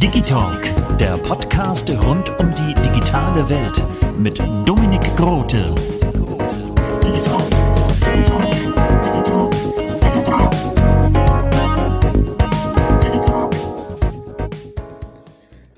[0.00, 3.82] Digitalk, der Podcast rund um die digitale Welt
[4.18, 5.74] mit Dominik Grote.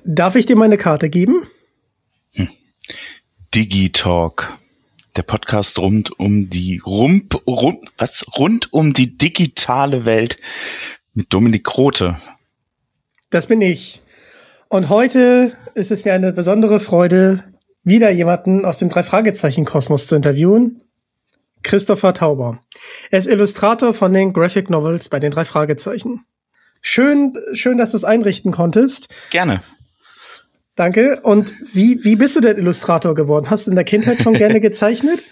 [0.04, 1.46] Darf ich dir meine Karte geben?
[3.54, 4.58] Digitalk.
[5.16, 10.36] Der Podcast rund um die rump, rund, was, rund um die digitale Welt
[11.18, 12.14] mit Dominik Grote.
[13.30, 14.00] Das bin ich.
[14.68, 17.42] Und heute ist es mir eine besondere Freude,
[17.82, 20.80] wieder jemanden aus dem Drei-Fragezeichen-Kosmos zu interviewen.
[21.64, 22.60] Christopher Tauber.
[23.10, 26.24] Er ist Illustrator von den Graphic Novels bei den drei Fragezeichen.
[26.82, 29.12] Schön, schön, dass du es einrichten konntest.
[29.30, 29.60] Gerne.
[30.76, 31.20] Danke.
[31.24, 33.50] Und wie, wie bist du denn Illustrator geworden?
[33.50, 35.24] Hast du in der Kindheit schon gerne gezeichnet?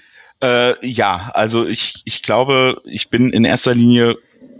[0.42, 4.17] Äh, ja, also ich, ich glaube, ich bin in erster Linie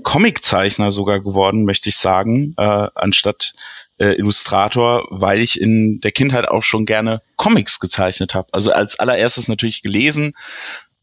[0.07, 3.55] Comiczeichner sogar geworden, möchte ich sagen, äh, anstatt
[3.99, 8.47] äh, Illustrator, weil ich in der Kindheit auch schon gerne Comics gezeichnet habe.
[8.53, 10.35] Also als allererstes natürlich gelesen,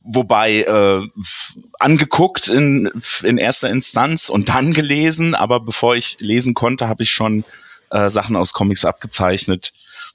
[0.04, 1.02] wobei äh,
[1.80, 2.90] angeguckt in,
[3.24, 7.44] in erster Instanz und dann gelesen, aber bevor ich lesen konnte, habe ich schon
[7.92, 9.74] äh, Sachen aus Comics abgezeichnet.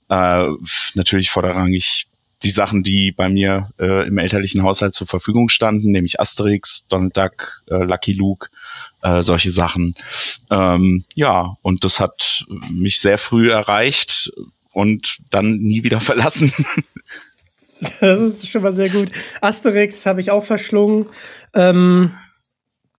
[0.09, 0.49] Äh,
[0.95, 2.07] natürlich vorderrangig
[2.43, 7.17] die Sachen, die bei mir äh, im elterlichen Haushalt zur Verfügung standen, nämlich Asterix, Donald
[7.17, 8.49] Duck, äh, Lucky Luke,
[9.03, 9.95] äh, solche Sachen.
[10.51, 14.33] Ähm, ja, und das hat mich sehr früh erreicht
[14.73, 16.53] und dann nie wieder verlassen.
[18.01, 19.11] Das ist schon mal sehr gut.
[19.41, 21.07] Asterix habe ich auch verschlungen.
[21.55, 22.13] Ähm,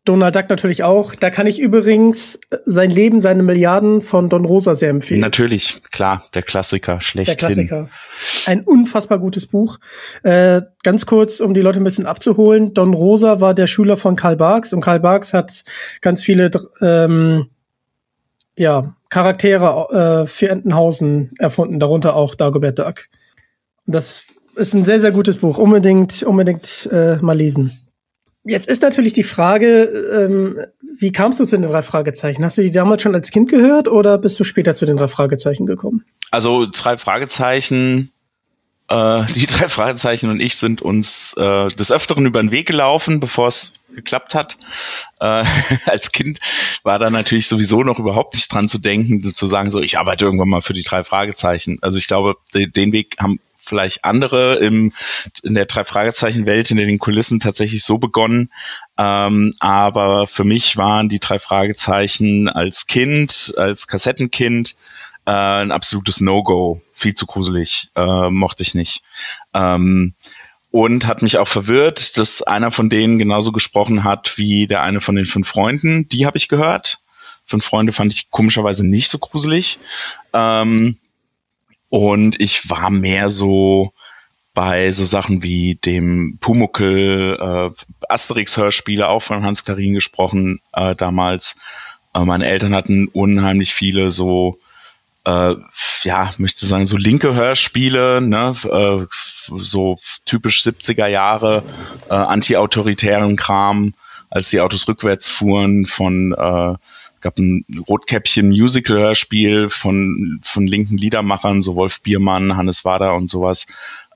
[0.09, 1.13] Donald Duck natürlich auch.
[1.13, 5.21] Da kann ich übrigens sein Leben, seine Milliarden von Don Rosa sehr empfehlen.
[5.21, 7.37] Natürlich, klar, der Klassiker, schlechthin.
[7.37, 7.89] Der Klassiker.
[8.47, 9.77] Ein unfassbar gutes Buch.
[10.23, 12.73] Äh, ganz kurz, um die Leute ein bisschen abzuholen.
[12.73, 15.63] Don Rosa war der Schüler von Karl Barks und Karl Barks hat
[16.01, 16.49] ganz viele
[16.81, 17.45] ähm,
[18.55, 23.05] ja, Charaktere äh, für Entenhausen erfunden, darunter auch Dagobert Duck.
[23.85, 25.59] Und das ist ein sehr, sehr gutes Buch.
[25.59, 27.88] Unbedingt, unbedingt äh, mal lesen.
[28.43, 30.59] Jetzt ist natürlich die Frage, ähm,
[30.97, 32.43] wie kamst du zu den drei Fragezeichen?
[32.43, 35.07] Hast du die damals schon als Kind gehört oder bist du später zu den drei
[35.07, 36.05] Fragezeichen gekommen?
[36.31, 38.11] Also drei Fragezeichen,
[38.89, 43.19] äh, die drei Fragezeichen und ich sind uns äh, des Öfteren über den Weg gelaufen,
[43.19, 44.57] bevor es geklappt hat.
[45.19, 45.43] Äh,
[45.85, 46.39] als Kind
[46.83, 50.25] war da natürlich sowieso noch überhaupt nicht dran zu denken, zu sagen, so ich arbeite
[50.25, 51.77] irgendwann mal für die drei Fragezeichen.
[51.81, 54.91] Also ich glaube, den, den Weg haben vielleicht andere im,
[55.43, 58.51] in der Drei-Fragezeichen-Welt, hinter den Kulissen tatsächlich so begonnen.
[58.97, 64.75] Ähm, aber für mich waren die drei Fragezeichen als Kind, als Kassettenkind,
[65.25, 66.81] äh, ein absolutes No-Go.
[66.93, 67.89] Viel zu gruselig.
[67.95, 69.03] Äh, mochte ich nicht.
[69.53, 70.13] Ähm,
[70.71, 75.01] und hat mich auch verwirrt, dass einer von denen genauso gesprochen hat wie der eine
[75.01, 76.07] von den fünf Freunden.
[76.09, 76.99] Die habe ich gehört.
[77.45, 79.79] Fünf Freunde fand ich komischerweise nicht so gruselig.
[80.33, 80.97] Ähm,
[81.89, 83.91] und ich war mehr so
[84.53, 87.69] bei so Sachen wie dem Pumuckel, äh,
[88.09, 91.55] Asterix-Hörspiele, auch von Hans Karin gesprochen äh, damals.
[92.13, 94.59] Äh, meine Eltern hatten unheimlich viele so,
[95.25, 95.55] äh,
[96.03, 99.05] ja, möchte sagen, so linke Hörspiele, ne, äh,
[99.47, 101.63] so typisch 70er Jahre,
[102.09, 103.93] äh, anti-autoritären Kram,
[104.29, 106.75] als die Autos rückwärts fuhren von äh,
[107.21, 113.29] gab ein Rotkäppchen Musical Hörspiel von von linken Liedermachern, so Wolf Biermann, Hannes Wader und
[113.29, 113.67] sowas.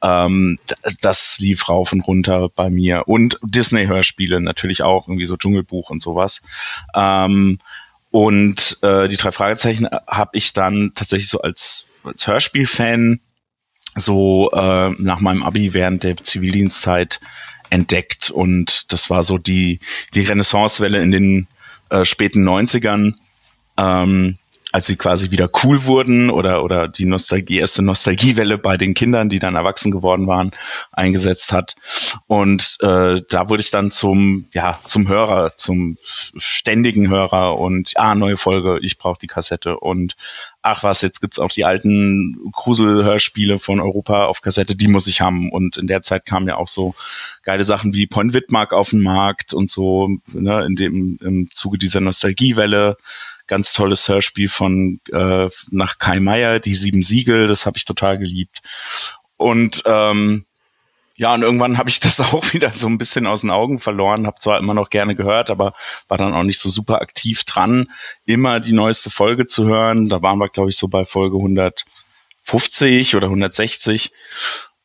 [0.02, 0.58] Ähm,
[1.02, 5.90] das lief rauf und runter bei mir und Disney Hörspiele natürlich auch irgendwie so Dschungelbuch
[5.90, 6.42] und sowas.
[6.94, 7.60] Ähm,
[8.12, 13.20] und äh, die drei Fragezeichen habe ich dann tatsächlich so als, als Hörspielfan
[13.96, 17.20] so äh, nach meinem Abi während der Zivildienstzeit
[17.70, 19.80] entdeckt und das war so die,
[20.14, 21.48] die Renaissancewelle in den
[21.94, 23.14] äh, späten 90ern.
[23.78, 24.38] Ähm,
[24.74, 29.30] als sie quasi wieder cool wurden oder, oder die Nostalgie, erste Nostalgiewelle bei den Kindern,
[29.30, 30.50] die dann erwachsen geworden waren,
[30.92, 31.76] eingesetzt hat.
[32.26, 38.16] Und äh, da wurde ich dann zum, ja, zum Hörer, zum ständigen Hörer und ah,
[38.16, 40.16] neue Folge, ich brauche die Kassette und
[40.64, 45.22] ach was, jetzt gibt's auch die alten Grusel-Hörspiele von Europa auf Kassette, die muss ich
[45.22, 45.52] haben.
[45.52, 46.96] Und in der Zeit kamen ja auch so
[47.44, 51.78] geile Sachen wie Point Wittmark auf den Markt und so, ne, in dem, im Zuge
[51.78, 52.98] dieser Nostalgiewelle
[53.54, 58.18] ganz tolles Hörspiel von äh, nach Kai Meier, die sieben Siegel, das habe ich total
[58.18, 58.62] geliebt.
[59.38, 60.48] Und ähm,
[61.16, 64.26] ja, und irgendwann habe ich das auch wieder so ein bisschen aus den Augen verloren,
[64.26, 65.76] habe zwar immer noch gerne gehört, aber
[66.08, 67.92] war dann auch nicht so super aktiv dran,
[68.26, 70.10] immer die neueste Folge zu hören.
[70.10, 74.12] Da waren wir, glaube ich, so bei Folge 150 oder 160.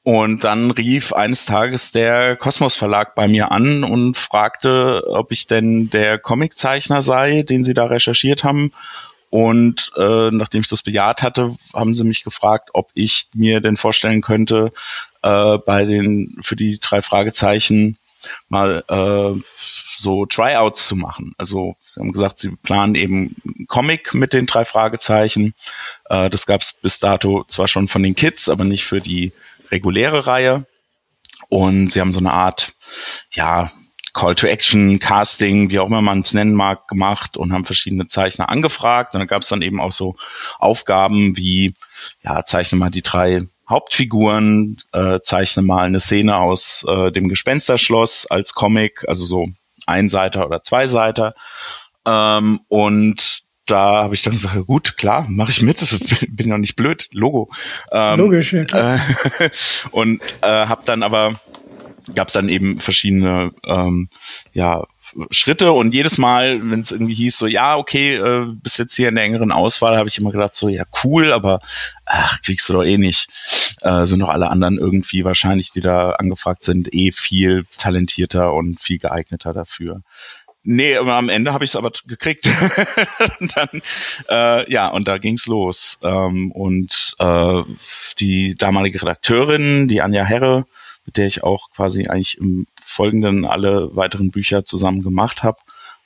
[0.09, 5.47] Und dann rief eines Tages der Kosmos Verlag bei mir an und fragte, ob ich
[5.47, 8.71] denn der Comiczeichner sei, den sie da recherchiert haben.
[9.29, 13.77] Und äh, nachdem ich das bejaht hatte, haben sie mich gefragt, ob ich mir denn
[13.77, 14.73] vorstellen könnte,
[15.23, 17.99] äh, bei den für die drei Fragezeichen
[18.49, 19.39] mal äh,
[19.99, 21.35] so Tryouts zu machen.
[21.37, 25.53] Also sie haben gesagt, sie planen eben Comic mit den drei Fragezeichen.
[26.09, 29.33] Äh, das gab es bis dato zwar schon von den Kids, aber nicht für die
[29.71, 30.67] reguläre Reihe.
[31.49, 32.73] Und sie haben so eine Art,
[33.33, 33.71] ja,
[34.13, 38.09] Call to Action, Casting, wie auch immer man es nennen mag, gemacht und haben verschiedene
[38.09, 39.15] Zeichner angefragt.
[39.15, 40.17] Und da gab es dann eben auch so
[40.59, 41.75] Aufgaben wie,
[42.25, 48.27] ja, zeichne mal die drei Hauptfiguren, äh, zeichne mal eine Szene aus äh, dem Gespensterschloss
[48.27, 49.47] als Comic, also so
[49.87, 51.35] Einseiter oder Zweiseiter.
[52.05, 55.79] Ähm, und da habe ich dann gesagt, gut, klar, mache ich mit,
[56.29, 57.51] bin ja nicht blöd, Logo.
[57.93, 59.01] Ähm, Logisch, ja klar.
[59.39, 59.51] Äh,
[59.91, 61.41] und äh, habe dann aber,
[62.15, 64.09] gab es dann eben verschiedene ähm,
[64.53, 64.85] ja,
[65.31, 69.09] Schritte und jedes Mal, wenn es irgendwie hieß, so ja, okay, äh, bis jetzt hier
[69.09, 71.61] in der engeren Auswahl, habe ich immer gedacht, so ja, cool, aber
[72.05, 73.29] ach, kriegst du doch eh nicht.
[73.81, 78.81] Äh, sind doch alle anderen irgendwie wahrscheinlich, die da angefragt sind, eh viel talentierter und
[78.81, 80.03] viel geeigneter dafür.
[80.71, 82.47] Nee, aber am Ende habe ich es aber gekriegt.
[83.41, 83.81] dann,
[84.29, 85.99] äh, ja, und da ging's los.
[86.03, 87.63] Ähm, und äh,
[88.19, 90.67] die damalige Redakteurin, die Anja Herre,
[91.07, 95.57] mit der ich auch quasi eigentlich im Folgenden alle weiteren Bücher zusammen gemacht habe,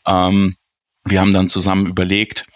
[0.06, 0.54] ähm,
[1.04, 2.46] wir haben dann zusammen überlegt,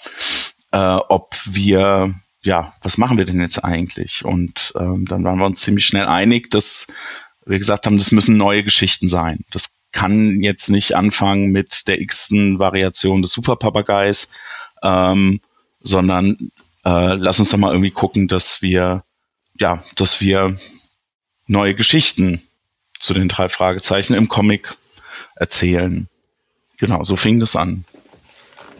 [0.70, 4.24] äh, ob wir, ja, was machen wir denn jetzt eigentlich?
[4.24, 6.86] Und ähm, dann waren wir uns ziemlich schnell einig, dass
[7.44, 9.40] wir gesagt haben, das müssen neue Geschichten sein.
[9.50, 14.28] Das kann jetzt nicht anfangen mit der x-ten Variation des Superpapageis,
[14.82, 15.40] ähm,
[15.82, 16.36] sondern
[16.84, 19.04] äh, lass uns doch mal irgendwie gucken, dass wir,
[19.58, 20.58] ja, dass wir
[21.46, 22.42] neue Geschichten
[23.00, 24.76] zu den drei Fragezeichen im Comic
[25.34, 26.08] erzählen.
[26.76, 27.86] Genau, so fing das an.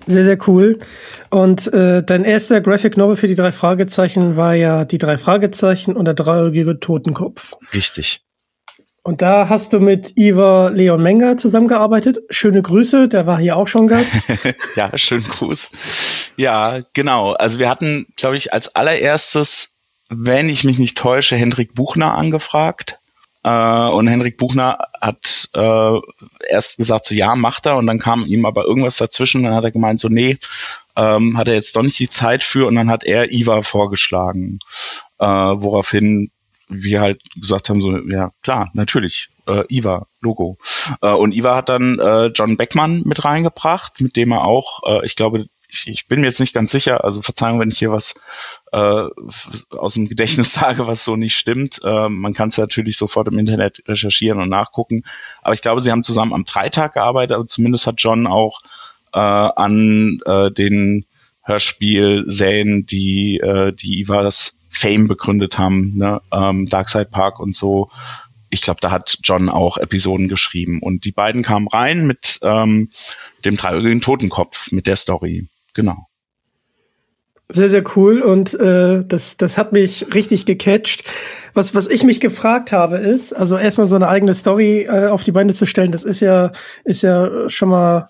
[0.06, 0.80] Sehr, sehr cool.
[1.30, 5.96] Und äh, dein erster Graphic Novel für die drei Fragezeichen war ja die drei Fragezeichen
[5.96, 7.54] und der dreieugige Totenkopf.
[7.72, 8.25] Richtig.
[9.06, 12.18] Und da hast du mit Iva Leon Menger zusammengearbeitet.
[12.28, 14.16] Schöne Grüße, der war hier auch schon Gast.
[14.74, 15.70] ja, schönen Gruß.
[16.36, 17.34] Ja, genau.
[17.34, 19.76] Also wir hatten, glaube ich, als allererstes,
[20.08, 22.98] wenn ich mich nicht täusche, Hendrik Buchner angefragt.
[23.44, 26.00] Äh, und Hendrik Buchner hat äh,
[26.48, 27.76] erst gesagt, so ja, macht er.
[27.76, 29.44] Und dann kam ihm aber irgendwas dazwischen.
[29.44, 30.36] Dann hat er gemeint, so nee,
[30.96, 32.66] ähm, hat er jetzt doch nicht die Zeit für.
[32.66, 34.58] Und dann hat er Iva vorgeschlagen.
[35.20, 36.32] Äh, woraufhin
[36.68, 40.58] wir halt gesagt haben, so, ja, klar, natürlich, äh, Iva, Logo.
[41.00, 45.06] Äh, und Iva hat dann äh, John Beckmann mit reingebracht, mit dem er auch, äh,
[45.06, 47.92] ich glaube, ich, ich bin mir jetzt nicht ganz sicher, also Verzeihung, wenn ich hier
[47.92, 48.14] was
[48.72, 49.04] äh,
[49.70, 51.80] aus dem Gedächtnis sage, was so nicht stimmt.
[51.84, 55.02] Äh, man kann es natürlich sofort im Internet recherchieren und nachgucken.
[55.42, 58.60] Aber ich glaube, sie haben zusammen am Dreitag gearbeitet, aber zumindest hat John auch
[59.12, 61.06] äh, an äh, den
[61.42, 66.20] Hörspielserien, die äh, die Ivas Fame begründet haben, ne?
[66.32, 67.90] ähm, Darkside Park und so.
[68.50, 70.80] Ich glaube, da hat John auch Episoden geschrieben.
[70.80, 72.90] Und die beiden kamen rein mit ähm,
[73.44, 75.48] dem dreieugigen Totenkopf, mit der Story.
[75.74, 76.06] Genau.
[77.48, 81.04] Sehr, sehr cool und äh, das, das hat mich richtig gecatcht.
[81.54, 85.22] Was, was ich mich gefragt habe, ist, also erstmal so eine eigene Story äh, auf
[85.22, 86.50] die Beine zu stellen, das ist ja,
[86.82, 88.08] ist ja schon mal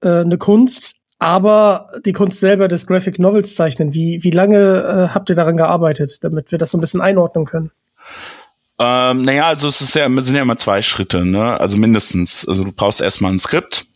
[0.00, 0.94] äh, eine Kunst.
[1.18, 5.56] Aber die Kunst selber des Graphic Novels zeichnen, wie, wie lange äh, habt ihr daran
[5.56, 7.72] gearbeitet, damit wir das so ein bisschen einordnen können?
[8.78, 11.58] Ähm, naja, also es ist ja, sind ja immer zwei Schritte, ne?
[11.58, 12.46] Also mindestens.
[12.46, 13.86] Also du brauchst erstmal ein Skript,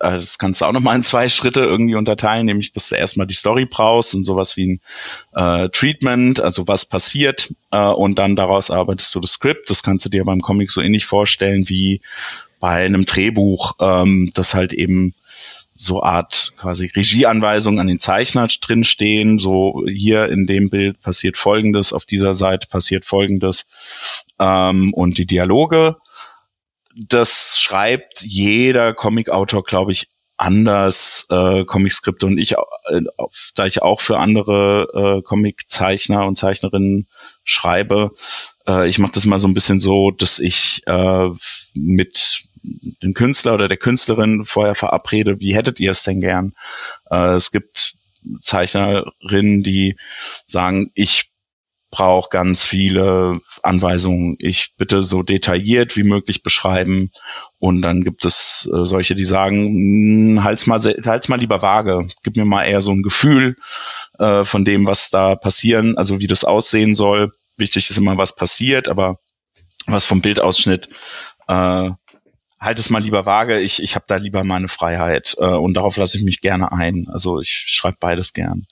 [0.00, 3.26] äh, das kannst du auch nochmal in zwei Schritte irgendwie unterteilen, nämlich dass du erstmal
[3.26, 4.80] die Story brauchst und sowas wie ein
[5.34, 9.70] äh, Treatment, also was passiert, äh, und dann daraus arbeitest du das Skript.
[9.70, 12.00] Das kannst du dir beim Comic so ähnlich vorstellen wie
[12.60, 15.14] bei einem Drehbuch, ähm, das halt eben
[15.74, 19.38] so Art quasi Regieanweisungen an den Zeichner drinstehen.
[19.38, 23.66] So hier in dem Bild passiert Folgendes, auf dieser Seite passiert Folgendes
[24.38, 25.96] ähm, und die Dialoge.
[26.96, 33.00] Das schreibt jeder Comicautor, glaube ich, anders äh, Comicskripte und ich, äh,
[33.54, 37.06] da ich auch für andere äh, Comiczeichner und Zeichnerinnen
[37.44, 38.10] schreibe,
[38.66, 41.30] äh, ich mache das mal so ein bisschen so, dass ich äh,
[41.74, 46.54] mit den Künstler oder der Künstlerin vorher verabrede, wie hättet ihr es denn gern?
[47.10, 47.96] Äh, es gibt
[48.40, 49.96] Zeichnerinnen, die
[50.46, 51.30] sagen, ich
[51.94, 54.36] brauche ganz viele Anweisungen.
[54.40, 57.10] Ich bitte so detailliert wie möglich beschreiben.
[57.60, 62.08] Und dann gibt es äh, solche, die sagen, halt's mal, halt's mal lieber vage.
[62.24, 63.56] Gib mir mal eher so ein Gefühl
[64.18, 67.32] äh, von dem, was da passieren, also wie das aussehen soll.
[67.56, 69.18] Wichtig ist immer, was passiert, aber
[69.86, 70.88] was vom Bildausschnitt
[71.46, 71.90] äh,
[72.64, 75.96] halt es mal lieber vage, ich, ich habe da lieber meine Freiheit äh, und darauf
[75.96, 77.08] lasse ich mich gerne ein.
[77.12, 78.66] Also ich schreibe beides gern.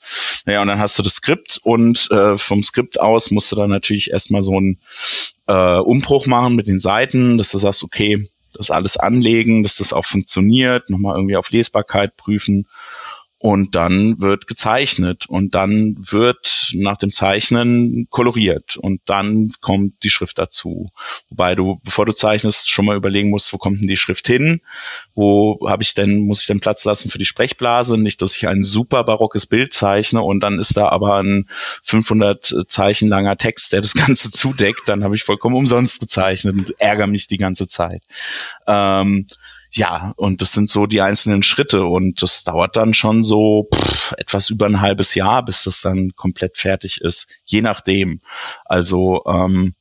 [0.44, 3.70] Naja, und dann hast du das Skript und äh, vom Skript aus musst du dann
[3.70, 4.80] natürlich erstmal so einen
[5.46, 9.92] äh, Umbruch machen mit den Seiten, dass du sagst, okay, das alles anlegen, dass das
[9.92, 12.66] auch funktioniert, nochmal irgendwie auf Lesbarkeit prüfen
[13.42, 20.10] und dann wird gezeichnet und dann wird nach dem Zeichnen koloriert und dann kommt die
[20.10, 20.92] Schrift dazu.
[21.28, 24.60] Wobei du, bevor du zeichnest, schon mal überlegen musst, wo kommt denn die Schrift hin?
[25.16, 27.98] Wo habe ich denn, muss ich denn Platz lassen für die Sprechblase?
[27.98, 31.48] Nicht, dass ich ein super barockes Bild zeichne und dann ist da aber ein
[31.82, 34.82] 500 Zeichen langer Text, der das Ganze zudeckt.
[34.86, 38.04] Dann habe ich vollkommen umsonst gezeichnet und ärgere mich die ganze Zeit.
[38.68, 39.26] Ähm,
[39.74, 44.12] ja, und das sind so die einzelnen Schritte und das dauert dann schon so pff,
[44.18, 48.20] etwas über ein halbes Jahr, bis das dann komplett fertig ist, je nachdem.
[48.66, 49.74] Also ähm,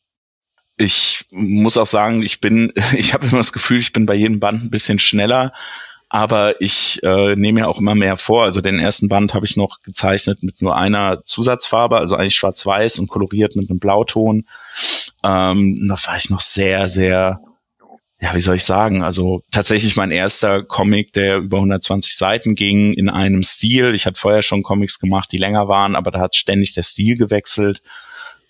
[0.78, 4.40] ich muss auch sagen, ich bin, ich habe immer das Gefühl, ich bin bei jedem
[4.40, 5.52] Band ein bisschen schneller,
[6.08, 8.46] aber ich äh, nehme ja auch immer mehr vor.
[8.46, 13.00] Also den ersten Band habe ich noch gezeichnet mit nur einer Zusatzfarbe, also eigentlich schwarz-weiß
[13.00, 14.46] und koloriert mit einem Blauton.
[15.22, 17.42] Ähm, da war ich noch sehr, sehr
[18.22, 22.94] ja, wie soll ich sagen, also tatsächlich mein erster Comic, der über 120 Seiten ging,
[22.94, 23.96] in einem Stil.
[23.96, 27.18] Ich hatte vorher schon Comics gemacht, die länger waren, aber da hat ständig der Stil
[27.18, 27.82] gewechselt.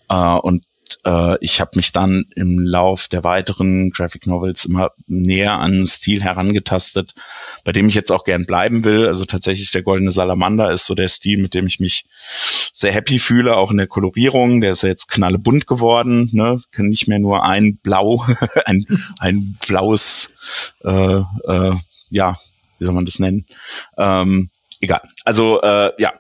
[0.10, 0.66] Äh, und
[1.06, 5.86] äh, ich habe mich dann im Lauf der weiteren Graphic Novels immer näher an einen
[5.86, 7.14] Stil herangetastet,
[7.64, 9.08] bei dem ich jetzt auch gern bleiben will.
[9.08, 12.06] Also tatsächlich der Goldene Salamander ist so der Stil, mit dem ich mich
[12.74, 14.62] sehr happy fühle, auch in der Kolorierung.
[14.62, 16.62] Der ist ja jetzt knallebunt geworden, ne?
[16.78, 18.26] Nicht mehr nur ein Blau,
[18.66, 18.86] ein,
[19.20, 20.34] ein blaues,
[20.84, 21.76] äh, äh,
[22.10, 22.36] ja,
[22.80, 23.46] wie soll man das nennen?
[23.98, 25.02] Ähm, egal.
[25.24, 26.14] Also äh, ja,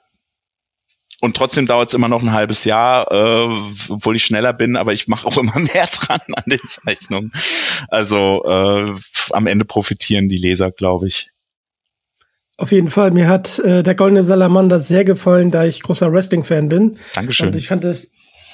[1.21, 3.47] und trotzdem dauert es immer noch ein halbes Jahr, äh,
[3.89, 7.31] obwohl ich schneller bin, aber ich mache auch immer mehr dran an den Zeichnungen.
[7.89, 8.93] Also äh,
[9.29, 11.29] am Ende profitieren die Leser, glaube ich.
[12.57, 13.11] Auf jeden Fall.
[13.11, 16.97] Mir hat äh, der Goldene Salamander sehr gefallen, da ich großer Wrestling-Fan bin.
[17.13, 17.47] Dankeschön.
[17.47, 18.11] Und ich fand es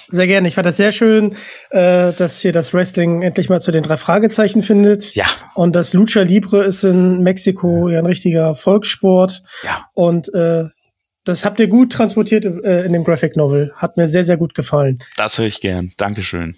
[0.10, 0.48] sehr gerne.
[0.48, 1.36] Ich fand das sehr schön,
[1.70, 5.16] äh, dass hier das Wrestling endlich mal zu den drei Fragezeichen findet.
[5.16, 5.26] Ja.
[5.56, 9.44] Und das Lucha Libre ist in Mexiko ja ein richtiger Volkssport.
[9.64, 9.86] Ja.
[9.94, 10.66] Und äh,
[11.28, 13.74] das habt ihr gut transportiert äh, in dem Graphic Novel.
[13.76, 15.00] Hat mir sehr, sehr gut gefallen.
[15.16, 15.92] Das höre ich gern.
[15.98, 16.56] Dankeschön.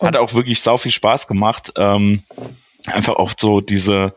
[0.00, 1.72] Hat auch wirklich sau viel Spaß gemacht.
[1.76, 2.22] Ähm,
[2.86, 4.14] einfach auch so diese,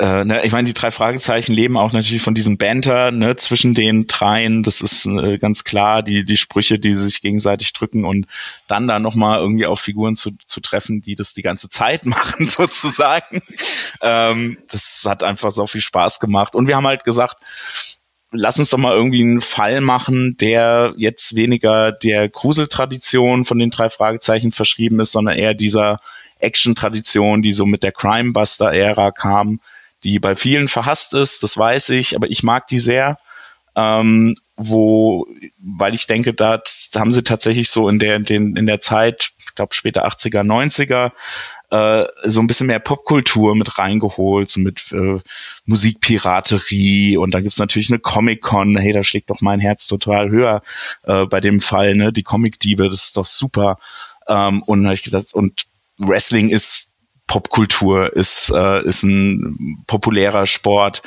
[0.00, 3.74] äh, ne, ich meine, die drei Fragezeichen leben auch natürlich von diesem Banter ne, zwischen
[3.74, 4.62] den dreien.
[4.62, 8.26] Das ist äh, ganz klar, die, die Sprüche, die sich gegenseitig drücken und
[8.66, 12.46] dann da nochmal irgendwie auf Figuren zu, zu treffen, die das die ganze Zeit machen,
[12.46, 13.42] sozusagen.
[14.00, 16.54] Ähm, das hat einfach so viel Spaß gemacht.
[16.54, 17.36] Und wir haben halt gesagt,
[18.32, 23.70] lass uns doch mal irgendwie einen Fall machen, der jetzt weniger der Gruseltradition von den
[23.70, 26.00] drei Fragezeichen verschrieben ist, sondern eher dieser
[26.38, 29.60] Action-Tradition, die so mit der Crime-Buster-Ära kam,
[30.04, 33.18] die bei vielen verhasst ist, das weiß ich, aber ich mag die sehr.
[33.76, 35.26] Ähm, wo,
[35.58, 36.60] weil ich denke, da
[36.94, 41.12] haben sie tatsächlich so in der, in, den, in der Zeit, glaube später 80er, 90er,
[41.70, 45.18] äh, so ein bisschen mehr Popkultur mit reingeholt, so mit äh,
[45.66, 50.62] Musikpiraterie und dann gibt's natürlich eine Comic-Con, hey, da schlägt doch mein Herz total höher
[51.04, 52.12] äh, bei dem Fall, ne?
[52.12, 53.78] Die Comic-Diebe, das ist doch super.
[54.26, 55.66] Ähm, und, ich gedacht, und
[55.98, 56.88] Wrestling ist
[57.26, 61.02] Popkultur, ist, äh, ist ein populärer Sport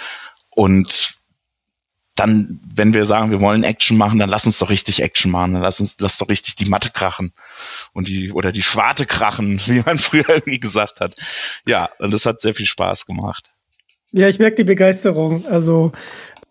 [0.49, 1.15] und
[2.15, 5.53] dann, wenn wir sagen, wir wollen Action machen, dann lass uns doch richtig Action machen,
[5.53, 7.33] dann lass uns, lass doch richtig die Matte krachen
[7.93, 11.15] und die oder die Schwarte krachen, wie man früher irgendwie gesagt hat.
[11.65, 13.51] Ja, und das hat sehr viel Spaß gemacht.
[14.11, 15.47] Ja, ich merke die Begeisterung.
[15.47, 15.91] Also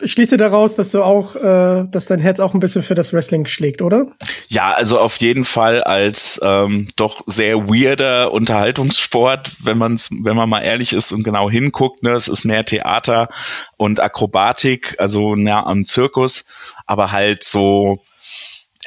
[0.05, 3.47] schließe daraus, dass du auch, äh, dass dein Herz auch ein bisschen für das Wrestling
[3.47, 4.07] schlägt, oder?
[4.49, 10.49] Ja, also auf jeden Fall als ähm, doch sehr weirder Unterhaltungssport, wenn man's, wenn man
[10.49, 12.03] mal ehrlich ist und genau hinguckt.
[12.03, 13.29] Ne, es ist mehr Theater
[13.77, 16.45] und Akrobatik, also nah am Zirkus,
[16.87, 18.01] aber halt so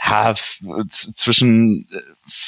[0.03, 0.33] ja,
[0.89, 1.87] zwischen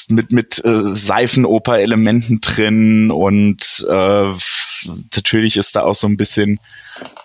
[0.10, 4.32] mit mit äh, Seifenoper-Elementen drin und äh,
[5.15, 6.60] natürlich ist da auch so ein bisschen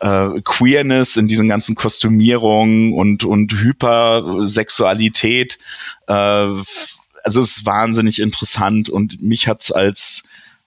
[0.00, 5.58] äh, Queerness in diesen ganzen Kostümierungen und, und Hypersexualität.
[6.06, 10.24] Äh, also es ist wahnsinnig interessant und mich hat's als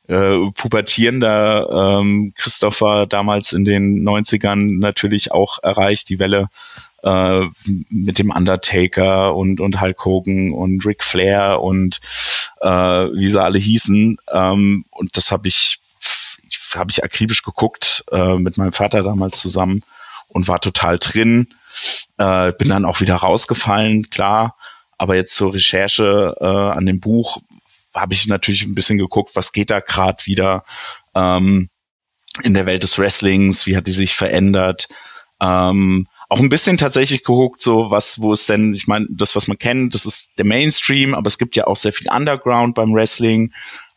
[0.08, 6.48] äh, pubertierender ähm, Christopher damals in den 90ern natürlich auch erreicht, die Welle
[7.04, 7.42] äh,
[7.90, 12.00] mit dem Undertaker und, und Hulk Hogan und Ric Flair und
[12.62, 14.18] äh, wie sie alle hießen.
[14.32, 15.80] Ähm, und das habe ich
[16.76, 19.84] habe ich akribisch geguckt äh, mit meinem Vater damals zusammen
[20.28, 21.48] und war total drin.
[22.18, 24.56] Äh, bin dann auch wieder rausgefallen, klar.
[24.98, 27.40] Aber jetzt zur Recherche äh, an dem Buch
[27.94, 30.64] habe ich natürlich ein bisschen geguckt, was geht da gerade wieder
[31.14, 31.70] ähm,
[32.44, 34.88] in der Welt des Wrestlings, wie hat die sich verändert.
[35.42, 39.48] Ähm, auch ein bisschen tatsächlich geguckt, so was, wo es denn, ich meine, das, was
[39.48, 42.94] man kennt, das ist der Mainstream, aber es gibt ja auch sehr viel Underground beim
[42.94, 43.54] Wrestling.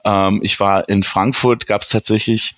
[0.09, 2.55] Ähm, ich war in Frankfurt, gab es tatsächlich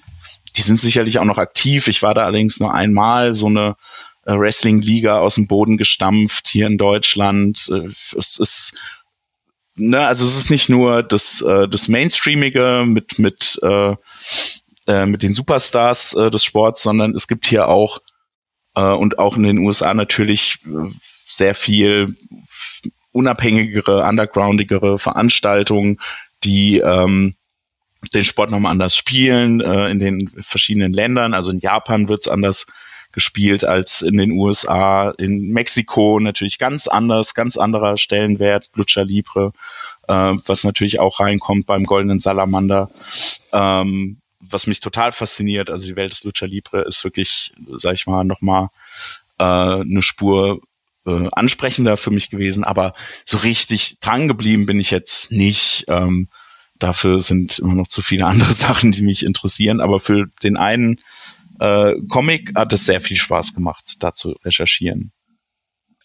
[0.56, 1.88] die sind sicherlich auch noch aktiv.
[1.88, 3.76] Ich war da allerdings nur einmal so eine
[4.24, 7.70] äh, Wrestling-Liga aus dem Boden gestampft hier in Deutschland.
[7.72, 7.88] Äh,
[8.18, 8.74] es ist
[9.76, 13.94] ne, also es ist nicht nur das, äh, das Mainstreamige mit, mit, äh,
[14.86, 17.98] äh, mit den Superstars des Sports, sondern es gibt hier auch
[18.74, 20.58] äh, und auch in den USA natürlich
[21.24, 22.16] sehr viel
[23.12, 25.98] unabhängigere, undergroundigere Veranstaltungen,
[26.44, 27.34] die ähm,
[28.14, 31.34] den Sport nochmal anders spielen äh, in den verschiedenen Ländern.
[31.34, 32.66] Also in Japan wird's anders
[33.12, 39.52] gespielt als in den USA, in Mexiko natürlich ganz anders, ganz anderer Stellenwert, Lucha Libre,
[40.06, 42.88] äh, was natürlich auch reinkommt beim Goldenen Salamander,
[43.52, 45.70] ähm, was mich total fasziniert.
[45.70, 48.68] Also die Welt des Lucha Libre ist wirklich, sag ich mal, nochmal
[49.38, 50.60] äh, eine Spur
[51.06, 55.84] äh, ansprechender für mich gewesen, aber so richtig dran geblieben bin ich jetzt nicht.
[55.88, 56.28] Ähm,
[56.80, 59.80] Dafür sind immer noch zu viele andere Sachen, die mich interessieren.
[59.80, 61.00] Aber für den einen
[61.60, 65.12] äh, Comic hat es sehr viel Spaß gemacht, da zu recherchieren.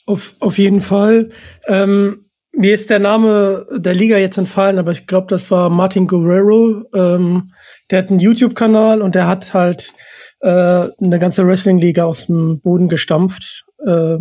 [0.06, 1.32] Auf, auf jeden Fall.
[1.68, 6.08] Ähm, mir ist der Name der Liga jetzt entfallen, aber ich glaube, das war Martin
[6.08, 6.84] Guerrero.
[6.94, 7.52] Ähm,
[7.90, 9.94] der hat einen YouTube-Kanal und der hat halt
[10.40, 13.66] äh, eine ganze Wrestling-Liga aus dem Boden gestampft.
[13.86, 14.18] Äh,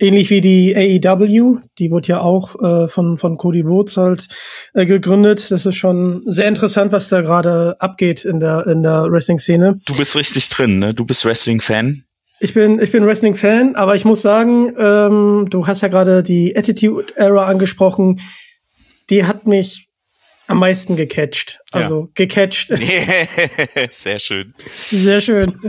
[0.00, 4.26] Ähnlich wie die AEW, die wurde ja auch äh, von, von Cody Rhodes halt
[4.72, 5.52] äh, gegründet.
[5.52, 9.80] Das ist schon sehr interessant, was da gerade abgeht in der, in der Wrestling-Szene.
[9.86, 10.94] Du bist richtig drin, ne?
[10.94, 12.02] Du bist Wrestling-Fan.
[12.40, 16.56] Ich bin, ich bin Wrestling-Fan, aber ich muss sagen, ähm, du hast ja gerade die
[16.56, 18.20] Attitude-Era angesprochen.
[19.10, 19.83] Die hat mich
[20.54, 21.58] am meisten gecatcht.
[21.72, 22.08] Also ja.
[22.14, 22.68] gecatcht.
[23.90, 24.54] Sehr schön.
[24.64, 25.52] Sehr schön.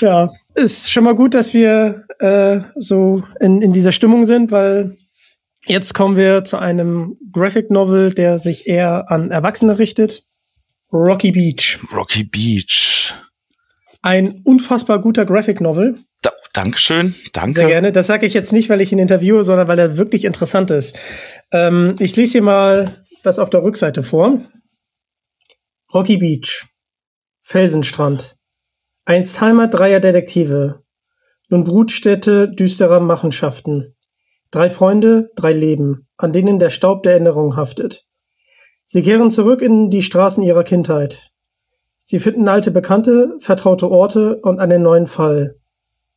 [0.00, 4.96] ja, ist schon mal gut, dass wir äh, so in, in dieser Stimmung sind, weil
[5.66, 10.24] jetzt kommen wir zu einem Graphic Novel, der sich eher an Erwachsene richtet.
[10.92, 11.78] Rocky Beach.
[11.92, 13.14] Rocky Beach.
[14.02, 16.00] Ein unfassbar guter Graphic Novel.
[16.52, 17.54] Da, Dankeschön, danke.
[17.54, 17.92] Sehr gerne.
[17.92, 20.98] Das sage ich jetzt nicht, weil ich ihn interviewe, sondern weil er wirklich interessant ist.
[21.50, 24.40] Ähm, ich lese hier mal das auf der Rückseite vor.
[25.92, 26.66] Rocky Beach.
[27.42, 28.36] Felsenstrand.
[29.04, 30.82] Einst Heimat dreier Detektive.
[31.48, 33.94] Nun Brutstätte düsterer Machenschaften.
[34.50, 38.06] Drei Freunde, drei Leben, an denen der Staub der Erinnerung haftet.
[38.84, 41.30] Sie kehren zurück in die Straßen ihrer Kindheit.
[42.04, 45.56] Sie finden alte Bekannte, vertraute Orte und einen neuen Fall.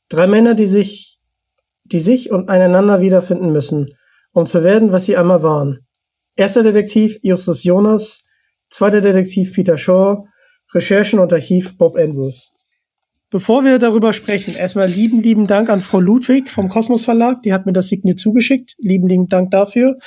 [0.09, 1.19] Drei Männer, die sich,
[1.83, 3.87] die sich und einander wiederfinden müssen,
[4.31, 5.79] um zu werden, was sie einmal waren.
[6.35, 8.25] Erster Detektiv Justus Jonas,
[8.69, 10.25] zweiter Detektiv Peter Shaw,
[10.73, 12.53] Recherchen und Archiv Bob Andrews.
[13.29, 17.41] Bevor wir darüber sprechen, erstmal lieben, lieben Dank an Frau Ludwig vom Kosmos Verlag.
[17.43, 18.75] Die hat mir das Signier zugeschickt.
[18.79, 19.97] Lieben, lieben Dank dafür.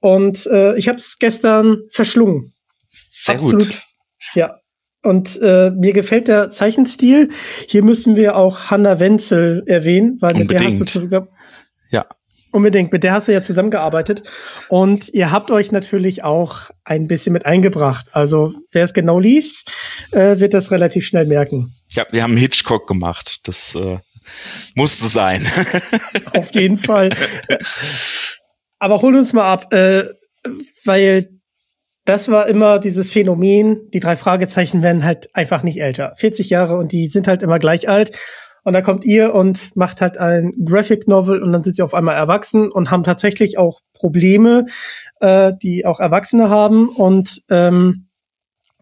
[0.00, 2.52] Und äh, ich habe es gestern verschlungen.
[2.90, 3.66] Sehr Absolut.
[3.66, 3.82] Gut.
[4.34, 4.58] Ja.
[5.02, 7.30] Und äh, mir gefällt der Zeichenstil.
[7.68, 11.08] Hier müssen wir auch Hanna Wenzel erwähnen, weil mit der hast du zu,
[11.90, 12.06] ja.
[12.50, 14.22] Unbedingt, mit der hast du ja zusammengearbeitet.
[14.68, 18.06] Und ihr habt euch natürlich auch ein bisschen mit eingebracht.
[18.12, 19.70] Also wer es genau liest,
[20.12, 21.74] äh, wird das relativ schnell merken.
[21.90, 23.40] Ja, wir haben Hitchcock gemacht.
[23.44, 23.98] Das äh,
[24.74, 25.46] musste sein.
[26.34, 27.10] Auf jeden Fall.
[28.78, 30.04] Aber hol uns mal ab, äh,
[30.84, 31.37] weil
[32.08, 36.14] das war immer dieses Phänomen, die drei Fragezeichen werden halt einfach nicht älter.
[36.16, 38.12] 40 Jahre und die sind halt immer gleich alt.
[38.64, 41.92] Und da kommt ihr und macht halt ein Graphic Novel und dann sind sie auf
[41.92, 44.64] einmal erwachsen und haben tatsächlich auch Probleme,
[45.20, 48.08] äh, die auch Erwachsene haben und ähm,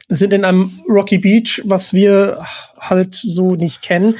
[0.09, 2.39] sind in einem Rocky Beach, was wir
[2.79, 4.19] halt so nicht kennen.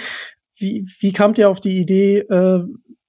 [0.57, 2.65] Wie, wie kamt ihr auf die Idee, äh,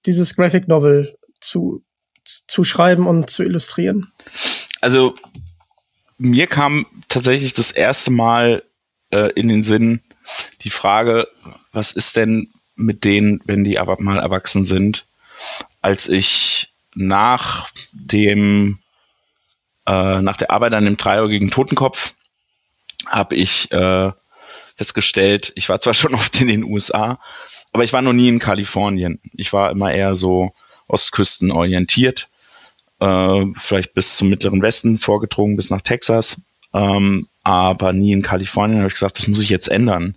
[0.05, 1.83] dieses Graphic Novel zu,
[2.23, 4.11] zu schreiben und zu illustrieren?
[4.81, 5.15] Also
[6.17, 8.63] mir kam tatsächlich das erste Mal
[9.11, 10.01] äh, in den Sinn
[10.61, 11.27] die Frage,
[11.71, 15.05] was ist denn mit denen, wenn die aber mal erwachsen sind,
[15.81, 18.79] als ich nach dem
[19.85, 22.13] äh, nach der Arbeit an dem dreieugigen Totenkopf
[23.05, 24.11] habe ich äh,
[24.75, 27.19] festgestellt, ich war zwar schon oft in den USA,
[27.71, 29.19] aber ich war noch nie in Kalifornien.
[29.33, 30.53] Ich war immer eher so
[30.87, 32.29] Ostküsten orientiert,
[32.99, 36.41] äh, vielleicht bis zum mittleren Westen vorgedrungen, bis nach Texas,
[36.73, 38.79] ähm, aber nie in Kalifornien.
[38.79, 40.15] habe ich gesagt, das muss ich jetzt ändern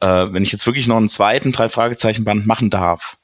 [0.00, 3.18] äh, wenn ich jetzt wirklich noch einen zweiten drei Fragezeichen Band machen darf,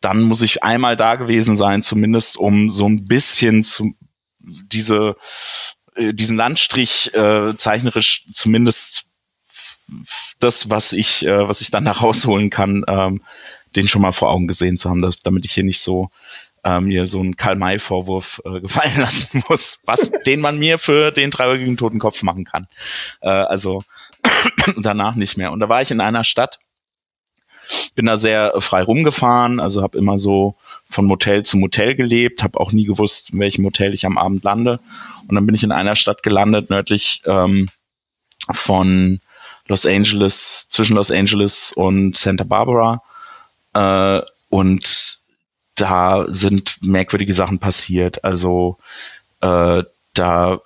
[0.00, 3.94] dann muss ich einmal da gewesen sein, zumindest um so ein bisschen zu
[4.38, 5.16] diese
[5.96, 9.06] äh, diesen Landstrich äh, zeichnerisch zumindest
[10.40, 13.22] das, was ich, äh, was ich dann da rausholen kann, ähm,
[13.74, 16.10] den schon mal vor Augen gesehen zu haben, dass, damit ich hier nicht so
[16.66, 21.30] äh, mir so einen Karl-May-Vorwurf äh, gefallen lassen muss, was den man mir für den
[21.30, 22.66] dreieugigen Totenkopf machen kann.
[23.20, 23.84] Äh, also
[24.76, 25.52] danach nicht mehr.
[25.52, 26.58] Und da war ich in einer Stadt,
[27.94, 30.56] bin da sehr frei rumgefahren, also habe immer so
[30.88, 34.44] von Motel zu Motel gelebt, habe auch nie gewusst, in welchem Motel ich am Abend
[34.44, 34.80] lande.
[35.28, 37.68] Und dann bin ich in einer Stadt gelandet, nördlich ähm,
[38.50, 39.20] von
[39.66, 43.02] Los Angeles, zwischen Los Angeles und Santa Barbara.
[43.74, 45.18] Äh, und
[45.76, 48.24] da sind merkwürdige Sachen passiert.
[48.24, 48.78] Also
[49.40, 49.82] äh,
[50.14, 50.60] da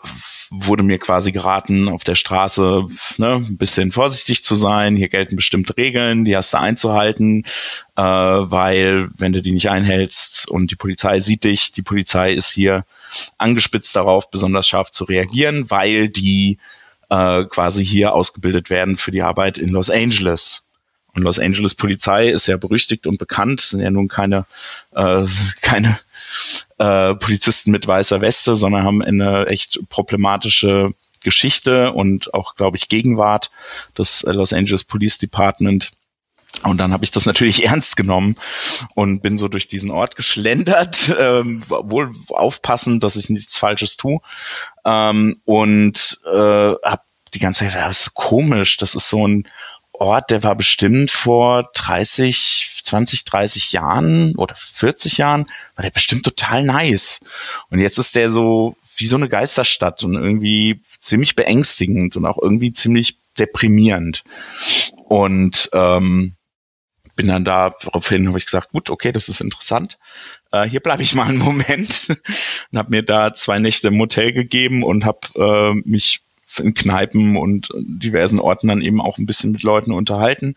[0.51, 2.87] wurde mir quasi geraten, auf der Straße
[3.19, 4.97] ne, ein bisschen vorsichtig zu sein.
[4.97, 7.45] Hier gelten bestimmte Regeln, die hast du einzuhalten,
[7.97, 12.51] äh, weil wenn du die nicht einhältst und die Polizei sieht dich, die Polizei ist
[12.51, 12.85] hier
[13.39, 16.59] angespitzt darauf, besonders scharf zu reagieren, weil die
[17.11, 20.65] äh, quasi hier ausgebildet werden für die Arbeit in Los Angeles.
[21.15, 24.47] Und Los Angeles Polizei ist ja berüchtigt und bekannt, sind ja nun keine,
[24.95, 25.25] äh,
[25.63, 25.99] keine
[26.79, 32.89] äh, Polizisten mit weißer Weste, sondern haben eine echt problematische Geschichte und auch, glaube ich,
[32.89, 33.51] Gegenwart,
[33.95, 35.93] das Los Angeles Police Department.
[36.63, 38.37] Und dann habe ich das natürlich ernst genommen
[38.95, 44.21] und bin so durch diesen Ort geschlendert, ähm, wohl aufpassen, dass ich nichts Falsches tue.
[44.85, 47.03] Ähm, und äh, habe
[47.35, 49.47] die ganze Zeit, das ist komisch, das ist so ein
[50.01, 56.25] Ort, der war bestimmt vor 30, 20, 30 Jahren oder 40 Jahren, war der bestimmt
[56.25, 57.21] total nice.
[57.69, 62.39] Und jetzt ist der so wie so eine Geisterstadt und irgendwie ziemlich beängstigend und auch
[62.41, 64.25] irgendwie ziemlich deprimierend.
[65.09, 66.35] Und ähm,
[67.17, 69.99] bin dann da daraufhin habe ich gesagt, gut, okay, das ist interessant.
[70.53, 72.09] Äh, hier bleibe ich mal einen Moment
[72.73, 76.21] und habe mir da zwei Nächte im Hotel gegeben und habe äh, mich
[76.59, 80.55] in Kneipen und diversen Orten dann eben auch ein bisschen mit Leuten unterhalten.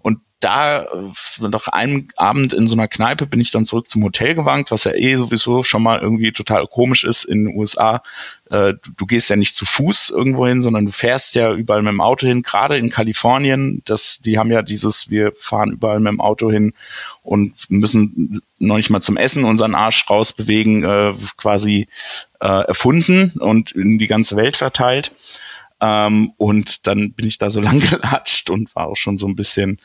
[0.00, 0.86] Und da äh,
[1.40, 4.84] nach einem Abend in so einer Kneipe bin ich dann zurück zum Hotel gewankt, was
[4.84, 8.02] ja eh sowieso schon mal irgendwie total komisch ist in den USA.
[8.50, 11.82] Äh, du, du, gehst ja nicht zu Fuß irgendwo hin, sondern du fährst ja überall
[11.82, 12.42] mit dem Auto hin.
[12.42, 16.74] Gerade in Kalifornien, das, die haben ja dieses, wir fahren überall mit dem Auto hin
[17.22, 21.88] und müssen noch nicht mal zum Essen unseren Arsch rausbewegen, äh, quasi
[22.40, 25.12] äh, erfunden und in die ganze Welt verteilt.
[25.82, 29.34] Ähm, und dann bin ich da so lang gelatscht und war auch schon so ein
[29.34, 29.80] bisschen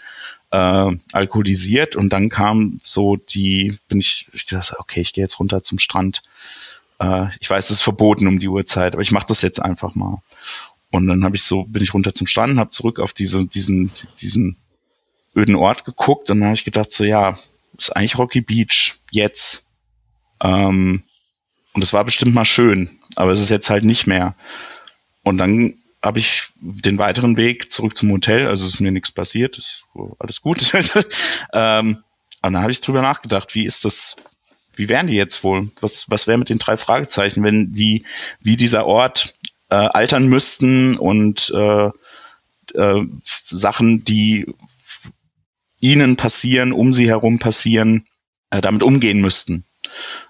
[0.52, 5.40] äh, alkoholisiert und dann kam so die, bin ich, ich gesagt, okay, ich gehe jetzt
[5.40, 6.22] runter zum Strand.
[7.00, 9.96] Äh, ich weiß, es ist verboten um die Uhrzeit, aber ich mache das jetzt einfach
[9.96, 10.22] mal.
[10.92, 13.92] Und dann habe ich so, bin ich runter zum Strand, habe zurück auf diese, diesen,
[14.22, 14.56] diesen
[15.36, 17.40] öden Ort geguckt und dann habe ich gedacht, so ja,
[17.76, 19.66] ist eigentlich Rocky Beach, jetzt.
[20.42, 21.04] Ähm,
[21.74, 24.36] und es war bestimmt mal schön, aber es ist jetzt halt nicht mehr.
[25.24, 29.58] Und dann habe ich den weiteren Weg zurück zum Hotel, also ist mir nichts passiert,
[29.58, 29.84] ist
[30.20, 30.72] alles gut.
[31.54, 32.04] ähm,
[32.42, 34.16] und dann habe ich drüber nachgedacht, wie ist das,
[34.76, 35.70] wie wären die jetzt wohl?
[35.82, 38.06] Was, was wäre mit den drei Fragezeichen, wenn die,
[38.40, 39.36] wie dieser Ort
[39.70, 41.90] äh, altern müssten und äh,
[42.74, 44.46] äh, Sachen, die
[45.80, 48.08] ihnen passieren, um sie herum passieren,
[48.50, 49.66] äh, damit umgehen müssten.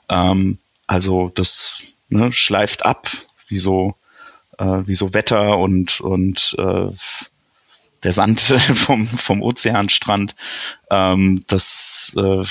[0.10, 3.10] Ähm, also das ne, schleift ab,
[3.48, 3.96] wie so
[4.58, 6.88] äh, wie so Wetter und, und äh,
[8.04, 8.40] der Sand
[8.76, 10.36] vom, vom Ozeanstrand,
[10.92, 12.44] ähm, das, äh,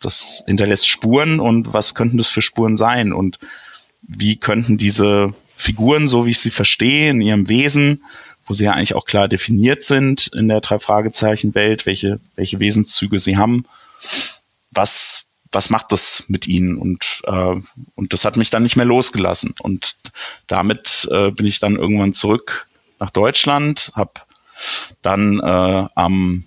[0.00, 3.38] das hinterlässt Spuren und was könnten das für Spuren sein und
[4.02, 8.04] wie könnten diese Figuren, so wie ich sie verstehe, in ihrem Wesen,
[8.46, 12.58] wo sie ja eigentlich auch klar definiert sind in der drei Fragezeichen Welt, welche welche
[12.58, 13.66] Wesenszüge sie haben.
[14.72, 16.76] Was was macht das mit ihnen?
[16.76, 17.54] Und äh,
[17.94, 19.54] und das hat mich dann nicht mehr losgelassen.
[19.60, 19.96] Und
[20.46, 24.12] damit äh, bin ich dann irgendwann zurück nach Deutschland, habe
[25.02, 26.44] dann äh, am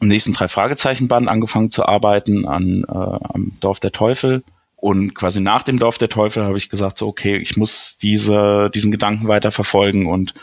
[0.00, 4.42] am nächsten drei Fragezeichen Band angefangen zu arbeiten an äh, am Dorf der Teufel
[4.76, 8.68] und quasi nach dem Dorf der Teufel habe ich gesagt so okay ich muss diese
[8.74, 10.34] diesen Gedanken weiter verfolgen und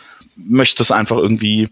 [0.46, 1.70] möchte es einfach irgendwie,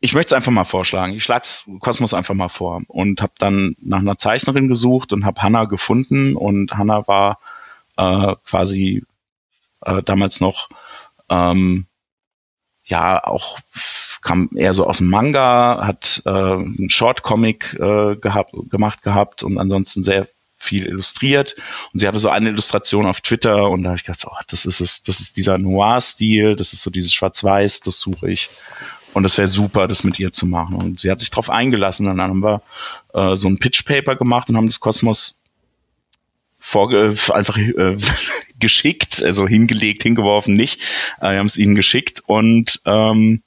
[0.00, 1.14] ich möchte es einfach mal vorschlagen.
[1.14, 5.42] Ich schlag's Kosmos einfach mal vor und habe dann nach einer Zeichnerin gesucht und habe
[5.42, 7.38] Hannah gefunden und Hannah war
[7.96, 9.04] äh, quasi
[9.84, 10.68] äh, damals noch
[11.28, 11.86] ähm,
[12.84, 13.58] ja auch
[14.22, 19.58] kam eher so aus dem Manga, hat äh, einen Short-Comic äh, gehabt, gemacht gehabt und
[19.58, 21.54] ansonsten sehr viel illustriert.
[21.92, 24.66] Und sie hatte so eine Illustration auf Twitter und da habe ich gedacht, oh, das
[24.66, 28.50] ist es, das ist dieser Noir-Stil, das ist so dieses Schwarz-Weiß, das suche ich.
[29.14, 30.76] Und das wäre super, das mit ihr zu machen.
[30.76, 32.06] Und sie hat sich darauf eingelassen.
[32.06, 32.62] Und dann haben wir
[33.14, 35.38] äh, so ein Pitch-Paper gemacht und haben das Kosmos
[36.58, 37.96] vorge einfach äh,
[38.58, 40.80] geschickt, also hingelegt, hingeworfen nicht.
[41.20, 43.42] Äh, wir haben es ihnen geschickt und ähm,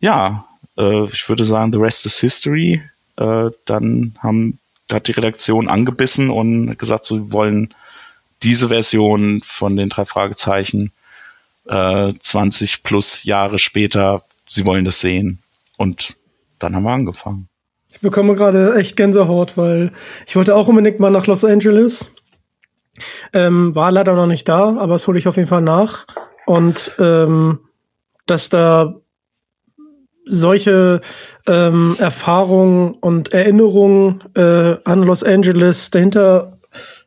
[0.00, 2.82] ja, äh, ich würde sagen, the rest is history.
[3.16, 4.58] Äh, dann haben
[4.90, 7.74] hat die Redaktion angebissen und gesagt, sie wollen
[8.42, 10.92] diese Version von den drei Fragezeichen
[11.66, 15.40] äh, 20 plus Jahre später, sie wollen das sehen.
[15.76, 16.16] Und
[16.58, 17.48] dann haben wir angefangen.
[17.90, 19.92] Ich bekomme gerade echt Gänsehaut, weil
[20.26, 22.10] ich wollte auch unbedingt mal nach Los Angeles.
[23.32, 26.06] Ähm, war leider noch nicht da, aber das hole ich auf jeden Fall nach.
[26.46, 27.60] Und ähm,
[28.26, 28.94] dass da
[30.24, 31.00] solche
[31.46, 36.58] ähm, Erfahrungen und Erinnerungen äh, an Los Angeles dahinter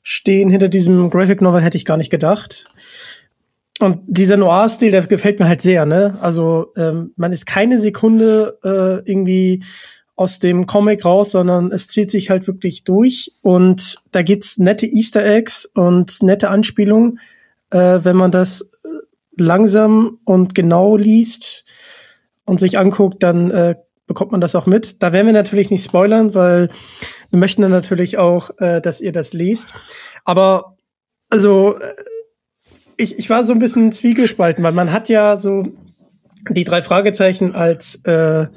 [0.01, 2.70] stehen, hinter diesem Graphic Novel, hätte ich gar nicht gedacht.
[3.81, 6.17] Und dieser Noir-Stil, der gefällt mir halt sehr, ne?
[6.21, 9.63] Also ähm, man ist keine Sekunde äh, irgendwie
[10.15, 13.31] aus dem Comic raus, sondern es zieht sich halt wirklich durch.
[13.41, 17.19] Und da gibt's nette Easter Eggs und nette Anspielungen,
[17.71, 18.69] äh, wenn man das
[19.35, 21.65] langsam und genau liest
[22.45, 25.01] und sich anguckt, dann äh, bekommt man das auch mit.
[25.01, 26.69] Da werden wir natürlich nicht spoilern, weil
[27.31, 29.73] wir möchten dann natürlich auch, äh, dass ihr das liest.
[30.23, 30.77] Aber
[31.29, 31.95] also äh,
[32.97, 35.63] ich, ich war so ein bisschen zwiegespalten, weil man hat ja so
[36.49, 38.47] die drei Fragezeichen als äh,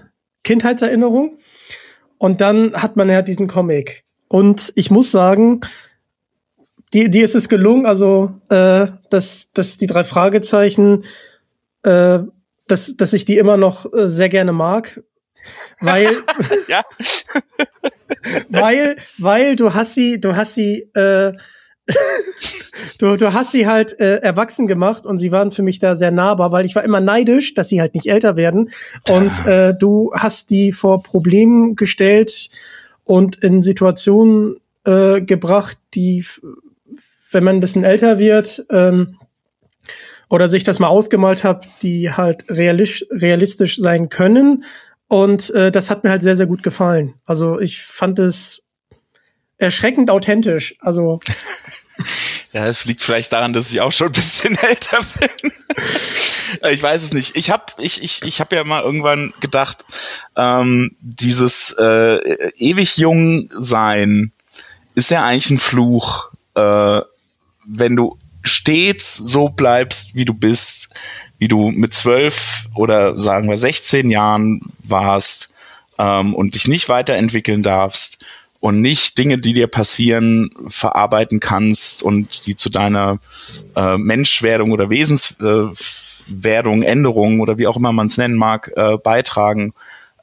[0.42, 1.38] Kindheitserinnerung
[2.18, 4.04] und dann hat man ja diesen Comic.
[4.28, 5.60] Und ich muss sagen,
[6.92, 11.04] die, die ist es gelungen, also äh, dass, dass die drei Fragezeichen
[11.82, 12.20] äh,
[12.66, 15.02] dass, dass ich die immer noch äh, sehr gerne mag.
[15.80, 16.08] Weil,
[18.48, 21.32] weil, weil du hast sie, du hast sie, äh,
[22.98, 26.10] du, du hast sie halt äh, erwachsen gemacht und sie waren für mich da sehr
[26.10, 28.70] nahbar, weil ich war immer neidisch, dass sie halt nicht älter werden.
[29.08, 32.48] Und äh, du hast die vor Problemen gestellt
[33.04, 36.24] und in Situationen äh, gebracht, die,
[37.30, 39.18] wenn man ein bisschen älter wird, ähm,
[40.30, 44.64] oder sich das mal ausgemalt habe, die halt realistisch, realistisch sein können.
[45.06, 47.14] Und äh, das hat mir halt sehr, sehr gut gefallen.
[47.24, 48.63] Also ich fand es
[49.58, 50.74] erschreckend authentisch.
[50.80, 51.20] Also
[52.54, 55.52] Ja, es liegt vielleicht daran, dass ich auch schon ein bisschen älter bin.
[56.70, 57.36] ich weiß es nicht.
[57.36, 59.84] Ich habe ich, ich, ich hab ja mal irgendwann gedacht,
[60.36, 64.30] ähm, dieses äh, ewig jung sein
[64.94, 67.00] ist ja eigentlich ein Fluch, äh,
[67.66, 70.90] wenn du stets so bleibst, wie du bist,
[71.38, 75.52] wie du mit zwölf oder sagen wir 16 Jahren warst
[75.98, 78.18] ähm, und dich nicht weiterentwickeln darfst
[78.64, 83.18] und nicht Dinge, die dir passieren, verarbeiten kannst und die zu deiner
[83.76, 88.96] äh, Menschwerdung oder Wesenswerdung, äh, Änderung oder wie auch immer man es nennen mag, äh,
[88.96, 89.74] beitragen,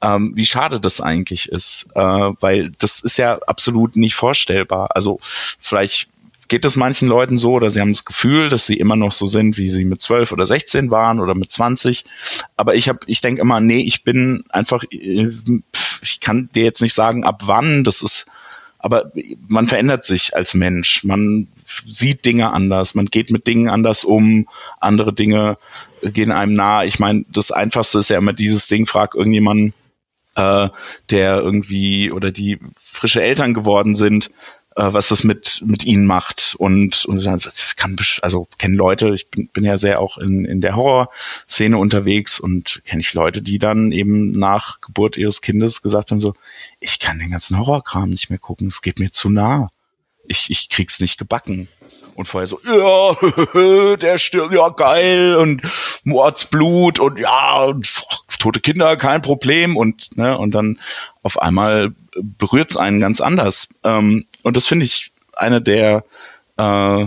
[0.02, 4.90] ähm, wie schade das eigentlich ist, äh, weil das ist ja absolut nicht vorstellbar.
[4.96, 6.10] Also vielleicht
[6.48, 9.28] geht es manchen Leuten so oder sie haben das Gefühl, dass sie immer noch so
[9.28, 12.06] sind, wie sie mit 12 oder 16 waren oder mit 20.
[12.58, 15.30] Aber ich habe, ich denke immer, nee, ich bin einfach, äh,
[16.02, 18.26] ich kann dir jetzt nicht sagen, ab wann, das ist,
[18.82, 19.12] aber
[19.48, 21.04] man verändert sich als Mensch.
[21.04, 21.48] Man
[21.88, 24.48] sieht Dinge anders, man geht mit Dingen anders um,
[24.80, 25.58] andere Dinge
[26.02, 26.88] gehen einem nahe.
[26.88, 29.74] Ich meine, das Einfachste ist ja immer dieses Ding, frag irgendjemanden,
[30.36, 30.70] äh,
[31.10, 34.32] der irgendwie oder die frische Eltern geworden sind,
[34.76, 39.48] was das mit mit ihnen macht und und ich kann also kenne Leute ich bin,
[39.50, 43.92] bin ja sehr auch in in der Horrorszene unterwegs und kenne ich Leute die dann
[43.92, 46.34] eben nach Geburt ihres Kindes gesagt haben so
[46.80, 49.70] ich kann den ganzen Horrorkram nicht mehr gucken es geht mir zu nah
[50.32, 51.68] ich, ich krieg's nicht gebacken.
[52.16, 55.62] Und vorher so, ja, der stirbt, ja geil und
[56.04, 57.90] Mordsblut und ja, und,
[58.42, 60.80] tote Kinder, kein Problem und ne, und dann
[61.24, 63.70] auf einmal berührt's einen ganz anders.
[63.84, 66.04] Ähm, und das finde ich eine der
[66.58, 67.04] äh,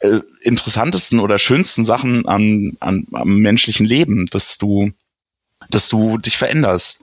[0.00, 4.92] äh, interessantesten oder schönsten Sachen an, an, am menschlichen Leben, dass du,
[5.70, 7.02] dass du dich veränderst.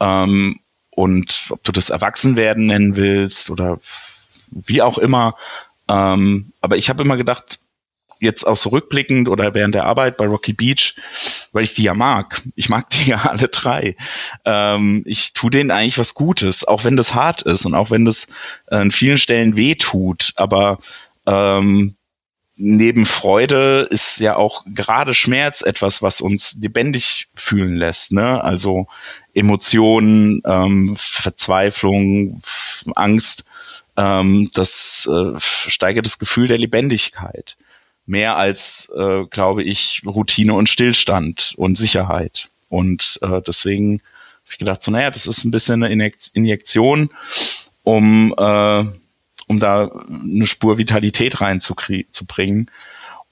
[0.00, 3.78] Ähm, und ob du das Erwachsenwerden nennen willst oder
[4.50, 5.36] wie auch immer.
[5.88, 7.58] Ähm, aber ich habe immer gedacht,
[8.20, 10.94] jetzt auch so rückblickend oder während der Arbeit bei Rocky Beach,
[11.52, 12.42] weil ich die ja mag.
[12.54, 13.96] Ich mag die ja alle drei.
[14.44, 18.04] Ähm, ich tue denen eigentlich was Gutes, auch wenn das hart ist und auch wenn
[18.04, 18.28] das
[18.68, 20.32] an vielen Stellen weh tut.
[20.36, 20.78] Aber
[21.26, 21.96] ähm,
[22.56, 28.12] neben Freude ist ja auch gerade Schmerz etwas, was uns lebendig fühlen lässt.
[28.12, 28.42] Ne?
[28.42, 28.86] Also
[29.34, 32.40] Emotionen, ähm, Verzweiflung,
[32.94, 33.44] Angst,
[33.96, 37.56] ähm, das äh, steigert das Gefühl der Lebendigkeit.
[38.06, 42.48] Mehr als, äh, glaube ich, Routine und Stillstand und Sicherheit.
[42.68, 47.10] Und äh, deswegen habe ich gedacht, so naja, das ist ein bisschen eine Injektion,
[47.82, 48.84] um äh,
[49.48, 52.70] um da eine Spur Vitalität reinzubringen.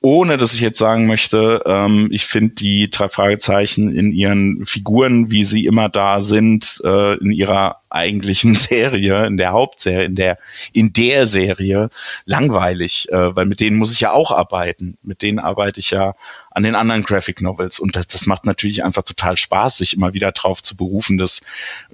[0.04, 5.30] Ohne dass ich jetzt sagen möchte, ähm, ich finde die drei Fragezeichen in ihren Figuren,
[5.30, 10.36] wie sie immer da sind, äh, in ihrer eigentlichen Serie, in der Hauptserie, in der,
[10.74, 11.88] in der Serie
[12.26, 14.98] langweilig, äh, weil mit denen muss ich ja auch arbeiten.
[15.02, 16.14] Mit denen arbeite ich ja
[16.50, 20.12] an den anderen Graphic Novels und das, das macht natürlich einfach total Spaß, sich immer
[20.12, 21.40] wieder drauf zu berufen, dass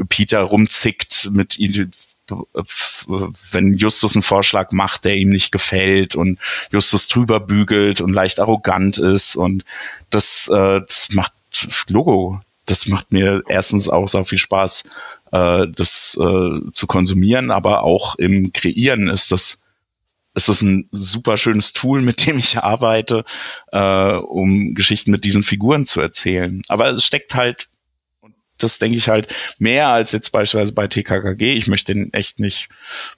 [0.08, 1.56] Peter rumzickt mit
[3.50, 6.38] wenn Justus einen Vorschlag macht, der ihm nicht gefällt und
[6.70, 9.64] Justus drüber bügelt und leicht arrogant ist und
[10.10, 11.32] das, äh, das macht
[11.88, 12.40] Logo.
[12.66, 14.84] Das macht mir erstens auch so viel Spaß,
[15.32, 19.60] äh, das äh, zu konsumieren, aber auch im Kreieren ist das
[20.34, 23.24] ist das ein super schönes Tool, mit dem ich arbeite,
[23.72, 26.62] äh, um Geschichten mit diesen Figuren zu erzählen.
[26.68, 27.66] Aber es steckt halt
[28.62, 31.52] das denke ich halt mehr als jetzt beispielsweise bei TKKG.
[31.52, 32.68] Ich möchte den echt nicht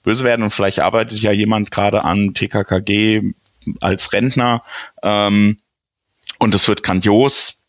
[0.03, 3.33] böse werden und vielleicht arbeitet ja jemand gerade an TKKG
[3.79, 4.63] als Rentner
[5.01, 5.59] ähm,
[6.39, 7.61] und es wird grandios,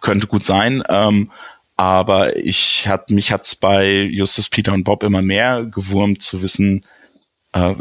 [0.00, 0.82] könnte gut sein.
[0.88, 1.30] Ähm,
[1.76, 6.84] aber ich hat mich hat's bei Justus, Peter und Bob immer mehr gewurmt zu wissen,
[7.52, 7.74] äh,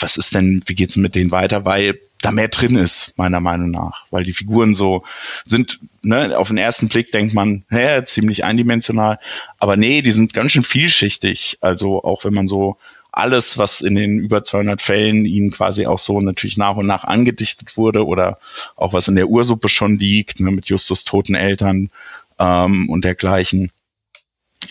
[0.00, 3.70] was ist denn, wie geht's mit denen weiter, weil da mehr drin ist, meiner Meinung
[3.70, 5.04] nach, weil die Figuren so
[5.44, 9.18] sind, ne, auf den ersten Blick denkt man, hä, ziemlich eindimensional,
[9.58, 12.78] aber nee, die sind ganz schön vielschichtig, also auch wenn man so
[13.12, 17.04] alles, was in den über 200 Fällen ihnen quasi auch so natürlich nach und nach
[17.04, 18.38] angedichtet wurde oder
[18.74, 21.90] auch was in der Ursuppe schon liegt, ne, mit Justus toten Eltern
[22.38, 23.70] ähm, und dergleichen,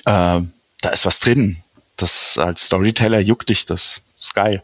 [0.06, 0.42] äh,
[0.82, 1.58] da ist was drin.
[1.96, 4.02] Das als Storyteller juckt dich das.
[4.34, 4.64] Geil.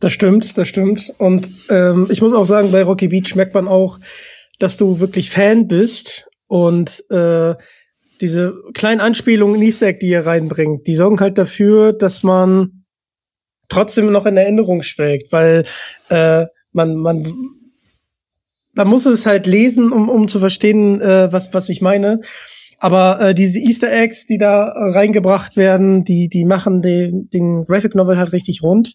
[0.00, 1.12] Das stimmt, das stimmt.
[1.18, 3.98] Und ähm, ich muss auch sagen, bei Rocky Beach merkt man auch,
[4.58, 7.54] dass du wirklich Fan bist und äh,
[8.20, 12.84] diese kleinen Anspielungen in Easter Egg, die ihr reinbringt, die sorgen halt dafür, dass man
[13.68, 15.64] trotzdem noch in Erinnerung schwelgt, weil
[16.08, 17.32] äh, man man
[18.72, 22.20] man muss es halt lesen, um um zu verstehen, äh, was was ich meine.
[22.78, 27.94] Aber äh, diese Easter Eggs, die da reingebracht werden, die die machen den den Graphic
[27.94, 28.94] Novel halt richtig rund.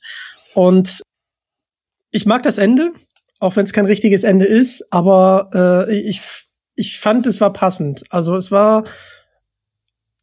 [0.53, 1.01] Und
[2.11, 2.91] ich mag das Ende,
[3.39, 5.49] auch wenn es kein richtiges Ende ist, aber
[5.89, 6.21] äh, ich,
[6.75, 8.03] ich fand, es war passend.
[8.09, 8.85] Also es war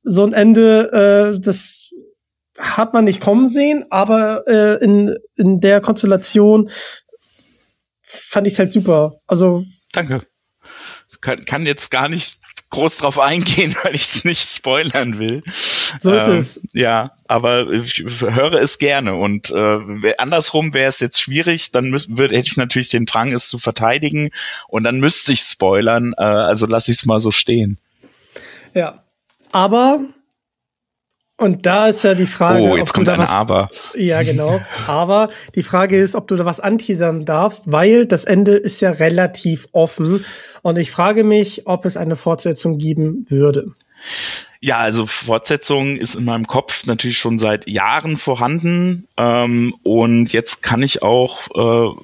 [0.03, 1.91] so ein Ende, äh, das
[2.59, 6.71] hat man nicht kommen sehen, aber äh, in, in der Konstellation
[8.03, 9.19] fand ich es halt super.
[9.27, 10.23] Also Danke.
[11.21, 12.40] Kann, kann jetzt gar nicht
[12.71, 15.43] groß drauf eingehen, weil ich es nicht spoilern will.
[15.99, 16.63] So ist ähm, es.
[16.73, 19.17] Ja, aber ich höre es gerne.
[19.17, 23.33] Und äh, andersrum wäre es jetzt schwierig, dann müß, würd, hätte ich natürlich den Drang,
[23.33, 24.31] es zu verteidigen
[24.69, 26.15] und dann müsste ich spoilern.
[26.17, 27.79] Äh, also lasse ich es mal so stehen.
[28.75, 29.03] Ja.
[29.53, 30.01] Aber
[31.41, 32.61] und da ist ja die Frage.
[32.61, 33.71] Oh, jetzt kommt ein was, Aber.
[33.95, 34.61] Ja, genau.
[34.87, 38.91] Aber die Frage ist, ob du da was anteasern darfst, weil das Ende ist ja
[38.91, 40.27] relativ offen.
[40.61, 43.73] Und ich frage mich, ob es eine Fortsetzung geben würde.
[44.63, 49.09] Ja, also Fortsetzung ist in meinem Kopf natürlich schon seit Jahren vorhanden.
[49.17, 51.95] Ähm, und jetzt kann ich auch äh,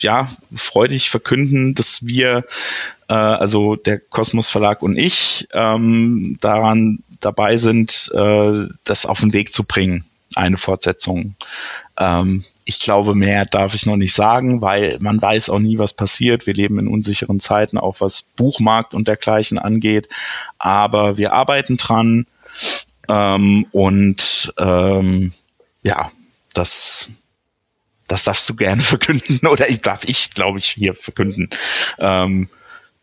[0.00, 2.44] ja freudig verkünden, dass wir,
[3.08, 9.32] äh, also der Kosmos Verlag und ich, ähm, daran dabei sind, äh, das auf den
[9.32, 10.04] Weg zu bringen,
[10.34, 11.36] eine Fortsetzung.
[11.98, 15.92] Ähm, ich glaube, mehr darf ich noch nicht sagen, weil man weiß auch nie, was
[15.92, 16.46] passiert.
[16.46, 20.08] Wir leben in unsicheren Zeiten, auch was Buchmarkt und dergleichen angeht.
[20.58, 22.26] Aber wir arbeiten dran
[23.08, 25.32] ähm, und ähm,
[25.82, 26.10] ja,
[26.54, 27.08] das
[28.08, 31.50] das darfst du gerne verkünden oder ich darf ich, glaube ich, hier verkünden.
[31.98, 32.48] Ähm,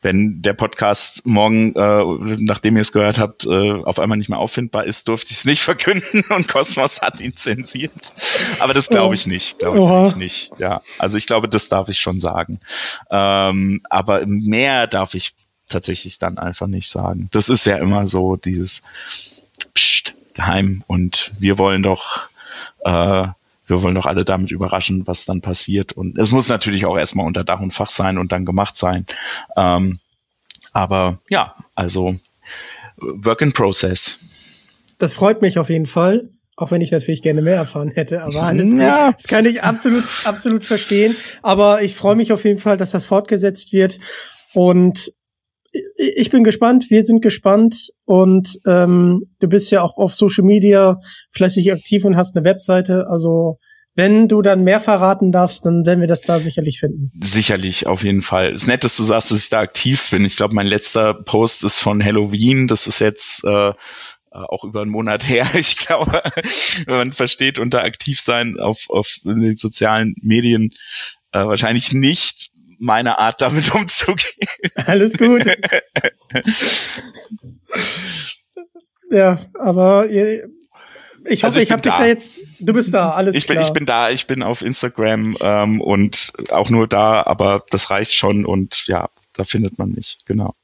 [0.03, 4.39] wenn der Podcast morgen, äh, nachdem ihr es gehört habt, äh, auf einmal nicht mehr
[4.39, 8.13] auffindbar ist, durfte ich es nicht verkünden und Cosmos hat ihn zensiert.
[8.59, 10.51] Aber das glaube ich nicht, glaube ich eigentlich nicht.
[10.59, 12.59] Ja, also ich glaube, das darf ich schon sagen.
[13.09, 15.33] Ähm, aber mehr darf ich
[15.69, 17.29] tatsächlich dann einfach nicht sagen.
[17.31, 18.83] Das ist ja immer so dieses
[19.73, 22.27] Psst, geheim und wir wollen doch
[22.83, 23.27] äh,
[23.67, 25.93] wir wollen doch alle damit überraschen, was dann passiert.
[25.93, 29.05] Und es muss natürlich auch erstmal unter Dach und Fach sein und dann gemacht sein.
[29.55, 29.99] Ähm,
[30.71, 32.15] aber ja, also
[32.97, 34.95] Work in Process.
[34.99, 36.29] Das freut mich auf jeden Fall.
[36.55, 38.79] Auch wenn ich natürlich gerne mehr erfahren hätte, aber alles gut.
[38.79, 41.15] Das kann ich absolut, absolut verstehen.
[41.41, 43.99] Aber ich freue mich auf jeden Fall, dass das fortgesetzt wird.
[44.53, 45.11] Und
[45.95, 50.99] ich bin gespannt, wir sind gespannt und ähm, du bist ja auch auf Social Media
[51.31, 53.07] fleißig aktiv und hast eine Webseite.
[53.09, 53.57] Also
[53.95, 57.11] wenn du dann mehr verraten darfst, dann werden wir das da sicherlich finden.
[57.21, 58.47] Sicherlich, auf jeden Fall.
[58.47, 60.25] Es ist nett, dass du sagst, dass ich da aktiv bin.
[60.25, 62.67] Ich glaube, mein letzter Post ist von Halloween.
[62.67, 63.73] Das ist jetzt äh,
[64.31, 65.47] auch über einen Monat her.
[65.53, 66.21] Ich glaube,
[66.85, 70.71] wenn man versteht unter aktiv sein auf, auf den sozialen Medien,
[71.31, 74.49] äh, wahrscheinlich nicht meine Art, damit umzugehen.
[74.85, 75.45] Alles gut.
[79.11, 82.39] ja, aber ich hoffe, also ich, ich habe dich da jetzt.
[82.59, 83.65] Du bist da, alles ich bin, klar.
[83.65, 88.13] Ich bin da, ich bin auf Instagram ähm, und auch nur da, aber das reicht
[88.13, 90.55] schon und ja, da findet man mich, genau.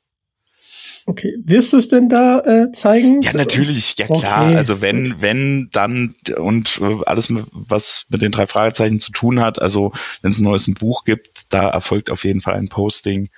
[1.06, 3.22] Okay, wirst du es denn da äh, zeigen?
[3.22, 4.45] Ja, natürlich, ja klar.
[4.45, 4.56] Okay.
[4.56, 9.60] Also wenn, wenn, dann und äh, alles, was mit den drei Fragezeichen zu tun hat,
[9.60, 9.91] also
[10.22, 13.30] wenn es ein neues Buch gibt, da erfolgt auf jeden Fall ein Posting.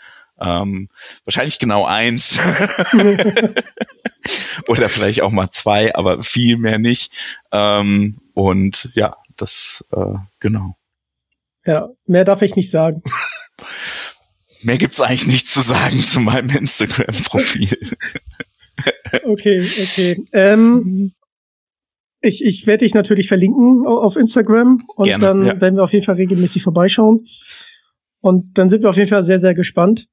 [0.42, 0.90] Ähm,
[1.26, 2.40] wahrscheinlich genau eins.
[4.68, 7.12] Oder vielleicht auch mal zwei, aber viel mehr nicht.
[7.52, 10.76] Ähm, und ja, das äh, genau.
[11.66, 13.04] Ja, mehr darf ich nicht sagen.
[14.64, 17.78] Mehr gibt's eigentlich nicht zu sagen zu meinem Instagram-Profil.
[19.26, 20.24] okay, okay.
[20.34, 21.14] Ähm,
[22.22, 25.62] ich ich werde dich natürlich verlinken auf Instagram und Gerne, dann ja.
[25.62, 27.26] werden wir auf jeden Fall regelmäßig vorbeischauen.
[28.20, 30.08] Und dann sind wir auf jeden Fall sehr, sehr gespannt.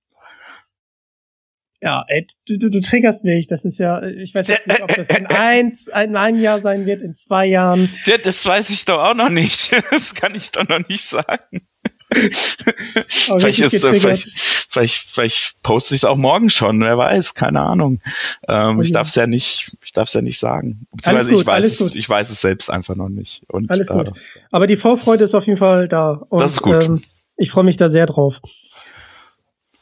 [1.81, 3.47] Ja, ey, du, du, du triggerst mich.
[3.47, 6.87] Das ist ja, ich weiß jetzt nicht, ob das in eins, in einem Jahr sein
[6.87, 7.89] wird, in zwei Jahren.
[8.05, 9.70] Ja, das weiß ich doch auch noch nicht.
[9.91, 11.62] Das kann ich doch noch nicht sagen.
[12.11, 14.29] vielleicht, ist, äh, vielleicht,
[14.68, 18.01] vielleicht, vielleicht poste ich es auch morgen schon, wer weiß, keine Ahnung.
[18.49, 20.87] Ähm, ich darf es ja nicht, ich darf es ja nicht sagen.
[20.93, 23.43] Beziehungsweise gut, ich weiß es, ich weiß es selbst einfach noch nicht.
[23.49, 24.09] Und, alles gut.
[24.09, 24.12] Äh,
[24.51, 26.22] Aber die Vorfreude ist auf jeden Fall da.
[26.29, 26.85] Und, das ist gut.
[26.85, 27.03] Ähm,
[27.37, 28.41] ich freue mich da sehr drauf.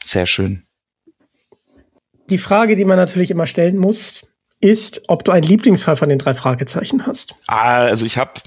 [0.03, 0.66] Sehr schön.
[2.29, 4.25] Die Frage, die man natürlich immer stellen muss,
[4.59, 7.35] ist, ob du einen Lieblingsfall von den drei Fragezeichen hast.
[7.47, 8.41] Ah, also ich habe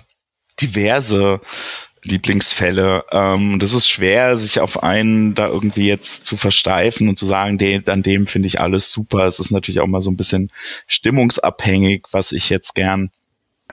[0.61, 1.41] diverse
[2.03, 3.05] Lieblingsfälle.
[3.11, 7.59] Ähm, das ist schwer, sich auf einen da irgendwie jetzt zu versteifen und zu sagen,
[7.59, 9.27] den, an dem finde ich alles super.
[9.27, 10.51] Es ist natürlich auch mal so ein bisschen
[10.87, 13.11] stimmungsabhängig, was ich jetzt gern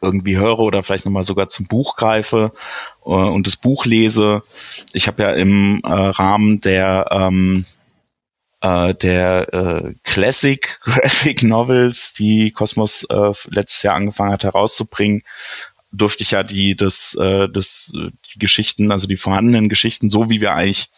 [0.03, 2.51] irgendwie höre oder vielleicht nochmal sogar zum Buch greife
[3.05, 4.43] äh, und das Buch lese.
[4.93, 7.66] Ich habe ja im äh, Rahmen der ähm,
[8.62, 15.24] äh, der äh, Classic Graphic Novels, die Cosmos äh, letztes Jahr angefangen hat herauszubringen,
[15.91, 20.41] durfte ich ja die, das, äh, das, die Geschichten, also die vorhandenen Geschichten, so wie
[20.41, 20.89] wir eigentlich,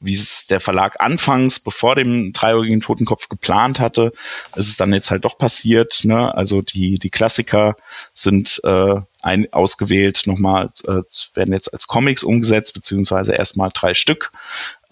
[0.00, 4.12] wie es der Verlag anfangs, bevor dem dreijährigen Totenkopf geplant hatte,
[4.54, 6.04] ist es dann jetzt halt doch passiert.
[6.04, 6.32] Ne?
[6.32, 7.74] Also die, die Klassiker
[8.14, 11.02] sind äh, ein, ausgewählt, nochmal, äh,
[11.34, 14.30] werden jetzt als Comics umgesetzt, beziehungsweise erstmal drei Stück.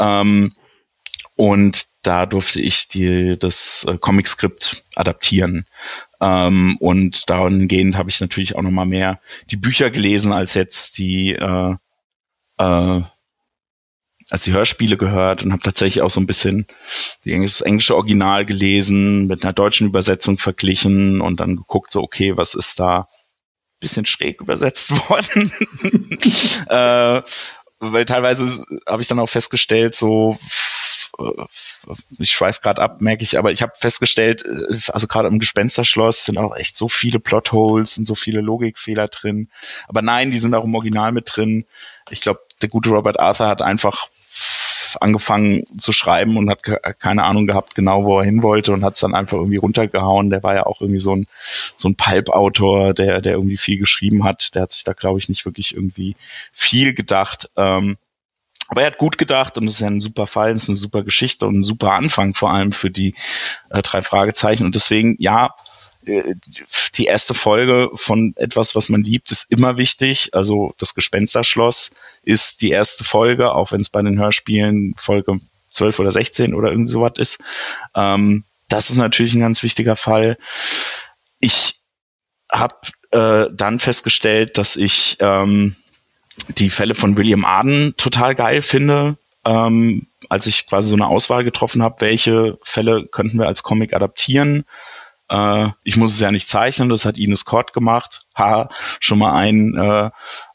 [0.00, 0.56] Ähm,
[1.36, 5.66] und da durfte ich die, das äh, Comic-Skript adaptieren.
[6.20, 10.98] Ähm, und dahingehend habe ich natürlich auch noch mal mehr die Bücher gelesen als jetzt
[10.98, 11.74] die äh,
[12.58, 13.02] äh,
[14.28, 16.66] als die Hörspiele gehört und habe tatsächlich auch so ein bisschen
[17.24, 22.54] das englische Original gelesen, mit einer deutschen Übersetzung verglichen und dann geguckt, so okay, was
[22.54, 23.06] ist da
[23.78, 25.52] bisschen schräg übersetzt worden.
[26.68, 27.22] äh,
[27.78, 30.38] weil teilweise habe ich dann auch festgestellt, so
[32.18, 36.24] ich schweife gerade ab, merke ich, aber ich habe festgestellt, äh, also gerade im Gespensterschloss
[36.24, 39.48] sind auch echt so viele Plotholes und so viele Logikfehler drin.
[39.88, 41.66] Aber nein, die sind auch im Original mit drin.
[42.10, 44.08] Ich glaube, der gute Robert Arthur hat einfach
[45.00, 46.62] angefangen zu schreiben und hat
[46.98, 50.30] keine Ahnung gehabt genau, wo er hin wollte und hat es dann einfach irgendwie runtergehauen.
[50.30, 51.26] Der war ja auch irgendwie so ein,
[51.76, 54.54] so ein Pulp-Autor, der, der irgendwie viel geschrieben hat.
[54.54, 56.16] Der hat sich da, glaube ich, nicht wirklich irgendwie
[56.52, 57.50] viel gedacht.
[57.56, 57.96] Ähm,
[58.68, 60.76] aber er hat gut gedacht und es ist ja ein super Fall, es ist eine
[60.76, 63.14] super Geschichte und ein super Anfang vor allem für die
[63.70, 64.64] äh, drei Fragezeichen.
[64.64, 65.54] Und deswegen, ja,
[66.04, 66.34] äh,
[66.94, 70.30] die erste Folge von etwas, was man liebt, ist immer wichtig.
[70.32, 71.92] Also das Gespensterschloss
[72.22, 75.38] ist die erste Folge, auch wenn es bei den Hörspielen Folge
[75.70, 77.38] 12 oder 16 oder irgend sowas ist.
[77.94, 80.38] Ähm, das ist natürlich ein ganz wichtiger Fall.
[81.38, 81.80] Ich
[82.50, 82.74] habe
[83.12, 85.76] äh, dann festgestellt, dass ich ähm,
[86.48, 89.16] die Fälle von William Arden total geil finde.
[89.44, 93.94] Ähm, als ich quasi so eine Auswahl getroffen habe, welche Fälle könnten wir als Comic
[93.94, 94.64] adaptieren.
[95.28, 98.24] Äh, ich muss es ja nicht zeichnen, das hat Ines Kort gemacht.
[98.36, 98.68] Ha,
[99.00, 100.10] schon mal einen, äh,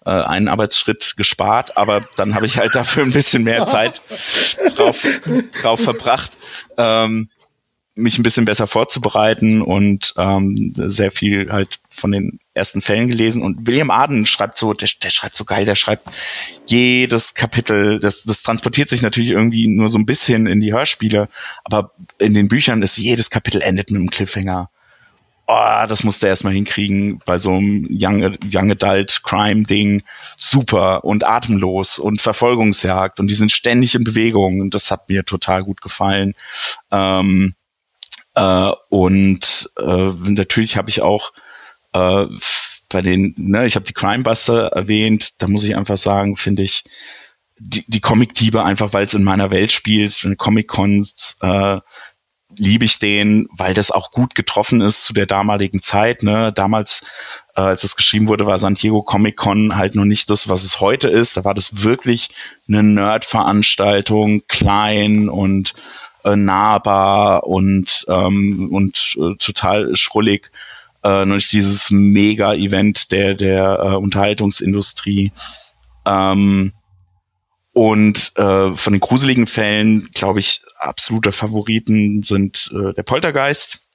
[0.05, 4.01] äh, einen Arbeitsschritt gespart, aber dann habe ich halt dafür ein bisschen mehr Zeit
[4.75, 5.05] drauf,
[5.61, 6.37] drauf verbracht.
[6.77, 7.29] Ähm,
[7.95, 13.43] mich ein bisschen besser vorzubereiten und ähm, sehr viel halt von den ersten Fällen gelesen.
[13.43, 16.07] Und William Arden schreibt so, der, der schreibt so geil, der schreibt
[16.65, 21.29] jedes Kapitel, das, das transportiert sich natürlich irgendwie nur so ein bisschen in die Hörspiele,
[21.63, 24.69] aber in den Büchern ist jedes Kapitel endet mit einem Cliffhanger.
[25.47, 30.01] Oh, das musste er erstmal hinkriegen bei so einem Young, Young Adult Crime Ding.
[30.37, 35.25] Super und atemlos und Verfolgungsjagd und die sind ständig in Bewegung und das hat mir
[35.25, 36.35] total gut gefallen.
[36.89, 37.55] Ähm,
[38.35, 41.33] äh, und äh, natürlich habe ich auch
[41.93, 42.25] äh,
[42.89, 46.83] bei den, ne, ich habe die Crimebuster erwähnt, da muss ich einfach sagen, finde ich
[47.57, 51.79] die, die Comic-Diebe einfach, weil es in meiner Welt spielt, Comic-Cons, äh,
[52.55, 56.23] liebe ich den, weil das auch gut getroffen ist zu der damaligen Zeit.
[56.23, 56.51] Ne?
[56.53, 57.05] Damals,
[57.55, 60.63] äh, als es geschrieben wurde, war San Diego Comic Con halt noch nicht das, was
[60.63, 61.37] es heute ist.
[61.37, 62.29] Da war das wirklich
[62.67, 65.73] eine Nerd-Veranstaltung, klein und
[66.23, 70.51] äh, nahbar und, ähm, und äh, total schrullig.
[71.03, 75.31] Äh, nicht dieses Mega-Event der, der äh, Unterhaltungsindustrie.
[76.05, 76.73] Ähm,
[77.73, 83.87] und äh, von den gruseligen Fällen, glaube ich, absolute Favoriten sind äh, der Poltergeist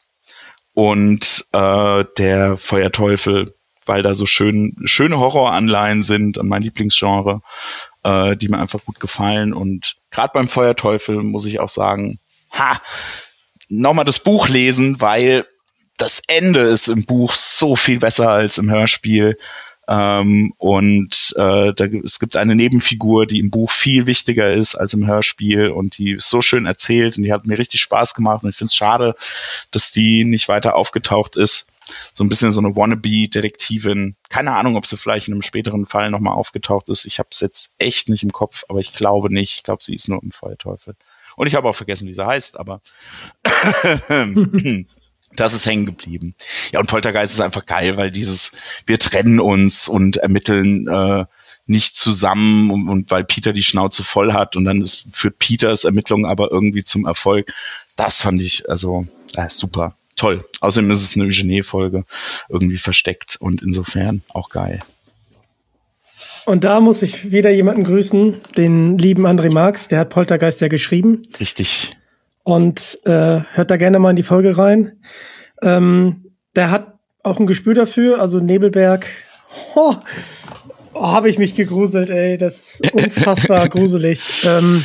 [0.72, 3.54] und äh, der Feuerteufel,
[3.84, 7.42] weil da so schön, schöne Horroranleihen sind mein Lieblingsgenre
[8.06, 9.52] äh, die mir einfach gut gefallen.
[9.52, 12.20] Und gerade beim Feuerteufel muss ich auch sagen,
[12.52, 12.80] ha,
[13.68, 15.44] nochmal das Buch lesen, weil
[15.96, 19.38] das Ende ist im Buch so viel besser als im Hörspiel.
[19.88, 24.94] Ähm, und äh, da, es gibt eine Nebenfigur, die im Buch viel wichtiger ist als
[24.94, 28.42] im Hörspiel und die ist so schön erzählt und die hat mir richtig Spaß gemacht
[28.42, 29.14] und ich finde es schade,
[29.70, 31.68] dass die nicht weiter aufgetaucht ist
[32.14, 34.16] so ein bisschen so eine Wannabe-Detektivin.
[34.28, 37.04] Keine Ahnung, ob sie vielleicht in einem späteren Fall nochmal aufgetaucht ist.
[37.04, 39.58] Ich habe es jetzt echt nicht im Kopf, aber ich glaube nicht.
[39.58, 40.96] Ich glaube, sie ist nur im Feuerteufel.
[41.36, 42.80] Und ich habe auch vergessen, wie sie heißt, aber
[45.40, 46.34] das ist hängen geblieben.
[46.72, 48.52] Ja, und Poltergeist ist einfach geil, weil dieses,
[48.86, 51.24] wir trennen uns und ermitteln äh,
[51.66, 55.84] nicht zusammen und, und weil Peter die Schnauze voll hat und dann ist, führt Peters
[55.84, 57.52] Ermittlungen aber irgendwie zum Erfolg.
[57.96, 60.44] Das fand ich also äh, super toll.
[60.60, 62.04] Außerdem ist es eine Eugenie-Folge
[62.48, 64.80] irgendwie versteckt und insofern auch geil.
[66.46, 70.68] Und da muss ich wieder jemanden grüßen, den lieben André Marx, der hat Poltergeist ja
[70.68, 71.26] geschrieben.
[71.38, 71.90] Richtig.
[72.46, 75.00] Und äh, hört da gerne mal in die Folge rein.
[75.62, 76.94] Ähm, der hat
[77.24, 79.08] auch ein Gespür dafür, also Nebelberg.
[79.74, 79.96] Oh,
[80.94, 84.46] oh habe ich mich gegruselt, ey, das ist unfassbar gruselig.
[84.46, 84.84] Ähm,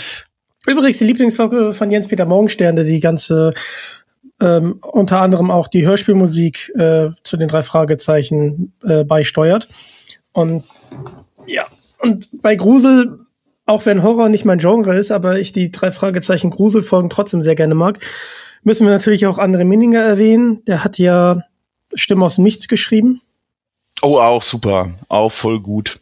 [0.66, 3.54] übrigens die Lieblingsfolge von Jens-Peter Morgenstern, der die ganze
[4.40, 9.70] ähm, unter anderem auch die Hörspielmusik äh, zu den drei Fragezeichen äh, beisteuert.
[10.34, 10.64] Und
[11.46, 11.68] ja,
[12.00, 13.20] und bei Grusel,
[13.72, 17.56] auch wenn Horror nicht mein Genre ist, aber ich die drei Fragezeichen Gruselfolgen trotzdem sehr
[17.56, 18.00] gerne mag,
[18.64, 20.62] müssen wir natürlich auch André Minninger erwähnen.
[20.66, 21.44] Der hat ja
[21.94, 23.22] Stimme aus Nichts geschrieben.
[24.02, 24.92] Oh, auch super.
[25.08, 26.00] Auch voll gut.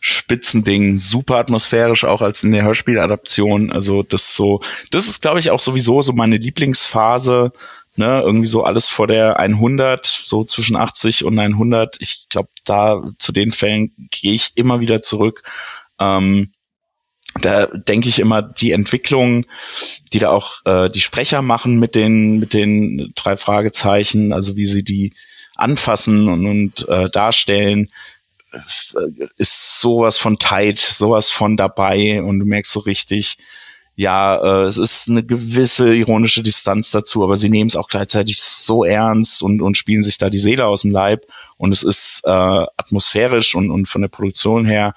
[0.00, 3.72] Spitzending, super atmosphärisch, auch als in der Hörspieladaption.
[3.72, 7.52] Also das so, das ist, glaube ich, auch sowieso so meine Lieblingsphase.
[7.96, 11.96] Ne, irgendwie so alles vor der 100, so zwischen 80 und 100.
[12.00, 15.42] Ich glaube, da zu den Fällen gehe ich immer wieder zurück.
[15.98, 16.52] Ähm,
[17.40, 19.46] da denke ich immer die Entwicklung,
[20.12, 24.66] die da auch äh, die Sprecher machen mit den mit den drei Fragezeichen, also wie
[24.66, 25.14] sie die
[25.56, 27.88] anfassen und, und äh, darstellen,
[29.38, 33.38] ist sowas von tight, sowas von dabei und du merkst so richtig,
[33.94, 38.40] ja, äh, es ist eine gewisse ironische Distanz dazu, aber sie nehmen es auch gleichzeitig
[38.40, 41.26] so ernst und, und spielen sich da die Seele aus dem Leib
[41.56, 44.94] und es ist äh, atmosphärisch und, und von der Produktion her,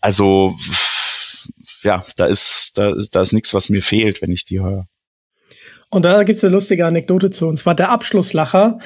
[0.00, 0.56] also
[1.86, 4.86] ja, da ist, da ist, da ist nichts, was mir fehlt, wenn ich die höre.
[5.88, 7.46] Und da gibt's eine lustige Anekdote zu.
[7.46, 8.78] Und zwar der Abschlusslacher,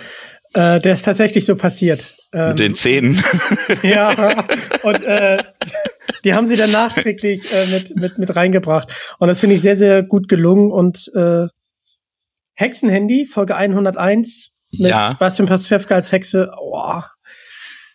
[0.52, 2.14] äh, der ist tatsächlich so passiert.
[2.32, 3.22] Ähm, Mit den Zähnen.
[3.82, 4.44] ja,
[4.82, 5.42] und äh,
[6.24, 8.92] die haben sie dann nachträglich äh, mit, mit, mit reingebracht.
[9.18, 10.70] Und das finde ich sehr, sehr gut gelungen.
[10.70, 11.46] Und äh,
[12.54, 15.08] Hexenhandy, Folge 101, mit Ja.
[15.10, 17.00] Sebastian Pastewka als Hexe, oh,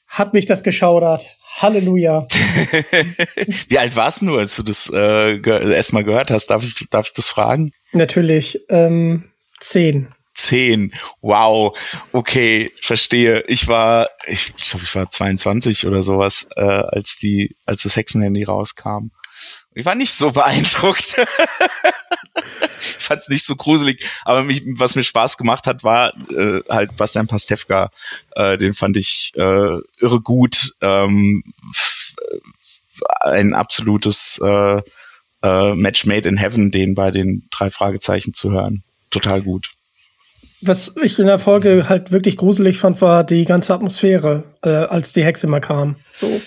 [0.07, 1.34] hat mich das geschaudert.
[1.55, 2.27] Halleluja.
[3.69, 6.47] Wie alt warst du, als du das äh, ge erstmal gehört hast?
[6.47, 7.71] Darf ich, darf ich das fragen?
[7.93, 8.59] Natürlich.
[8.69, 9.23] Ähm,
[9.61, 10.09] zehn.
[10.33, 10.93] Zehn.
[11.21, 11.77] Wow.
[12.11, 13.45] Okay, verstehe.
[13.47, 18.43] Ich war, ich, glaube, ich war 22 oder sowas, äh, als die, als das Hexenhandy
[18.43, 19.11] rauskam.
[19.73, 21.15] Ich war nicht so beeindruckt.
[22.99, 26.95] fand es nicht so gruselig, aber mich, was mir Spaß gemacht hat, war äh, halt
[26.95, 27.89] Bastian Pastewka.
[28.35, 30.73] Äh, den fand ich äh, irre gut.
[30.81, 31.43] Ähm,
[32.17, 34.81] äh, ein absolutes äh,
[35.43, 38.83] äh, Match made in heaven, den bei den drei Fragezeichen zu hören.
[39.11, 39.71] Total gut.
[40.61, 45.13] Was ich in der Folge halt wirklich gruselig fand, war die ganze Atmosphäre, äh, als
[45.13, 45.97] die Hexe mal kam.
[46.11, 46.41] So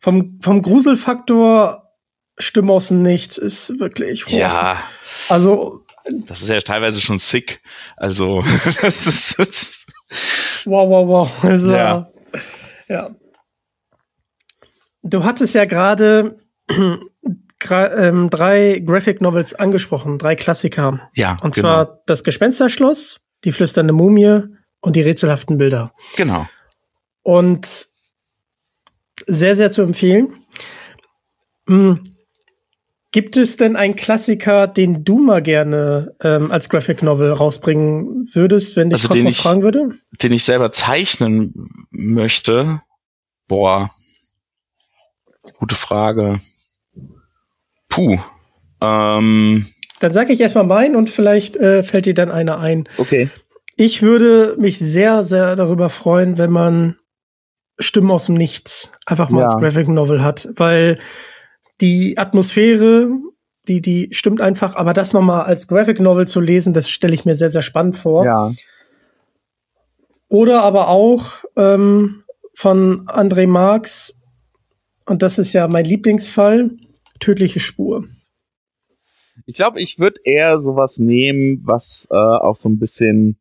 [0.00, 1.83] vom, vom Gruselfaktor
[2.38, 4.26] Stimme aus dem Nichts ist wirklich.
[4.26, 4.32] wow.
[4.32, 4.82] Ja,
[5.28, 5.84] Also,
[6.26, 7.62] das ist ja teilweise schon sick.
[7.96, 8.42] Also,
[8.82, 9.86] das ist, das
[10.64, 11.44] wow, wow, wow.
[11.44, 12.10] Also, Ja.
[12.88, 13.10] ja.
[15.02, 16.38] Du hattest ja gerade
[16.70, 21.08] ähm, drei Graphic Novels angesprochen, drei Klassiker.
[21.14, 21.68] ja, Und genau.
[21.84, 24.42] zwar das Gespensterschloss, die flüsternde Mumie
[24.80, 25.92] und die rätselhaften Bilder.
[26.16, 26.48] genau.
[27.22, 27.86] Und
[29.26, 30.36] sehr, sehr zu empfehlen.
[31.66, 32.13] Hm.
[33.14, 38.74] Gibt es denn einen Klassiker, den du mal gerne ähm, als Graphic Novel rausbringen würdest,
[38.74, 39.88] wenn dich Also, den Cosmos ich- fragen würde?
[40.20, 41.54] Den ich selber zeichnen
[41.92, 42.80] möchte.
[43.46, 43.88] Boah.
[45.60, 46.38] Gute Frage.
[47.88, 48.18] Puh.
[48.80, 49.64] Ähm,
[50.00, 52.88] Dann sage ich erstmal meinen und vielleicht äh, fällt dir dann einer ein.
[52.98, 53.30] okay.
[53.76, 56.96] Ich würde mich sehr, sehr darüber freuen, wenn man
[57.78, 59.46] Stimmen aus dem Nichts einfach mal Ja.
[59.50, 60.98] als Graphic Novel hat, weil
[61.80, 63.10] die Atmosphäre,
[63.68, 67.24] die, die stimmt einfach, aber das nochmal als Graphic Novel zu lesen, das stelle ich
[67.24, 68.24] mir sehr, sehr spannend vor.
[68.24, 68.52] Ja.
[70.28, 74.18] Oder aber auch ähm, von André Marx,
[75.06, 76.70] und das ist ja mein Lieblingsfall,
[77.20, 78.06] Tödliche Spur.
[79.46, 83.38] Ich glaube, ich würde eher sowas nehmen, was äh, auch so ein bisschen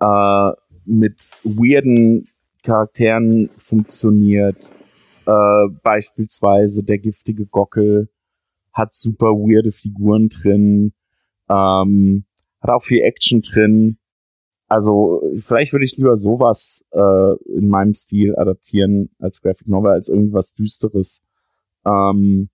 [0.00, 0.50] äh,
[0.84, 2.28] mit weirden
[2.62, 4.56] Charakteren funktioniert.
[5.26, 8.08] Äh, beispielsweise der giftige Gockel
[8.72, 10.92] hat super weirde Figuren drin,
[11.48, 12.24] ähm,
[12.60, 13.98] hat auch viel Action drin.
[14.68, 20.08] Also vielleicht würde ich lieber sowas äh, in meinem Stil adaptieren als Graphic Novel als
[20.08, 21.22] irgendwas Düsteres.
[21.84, 22.48] Ähm,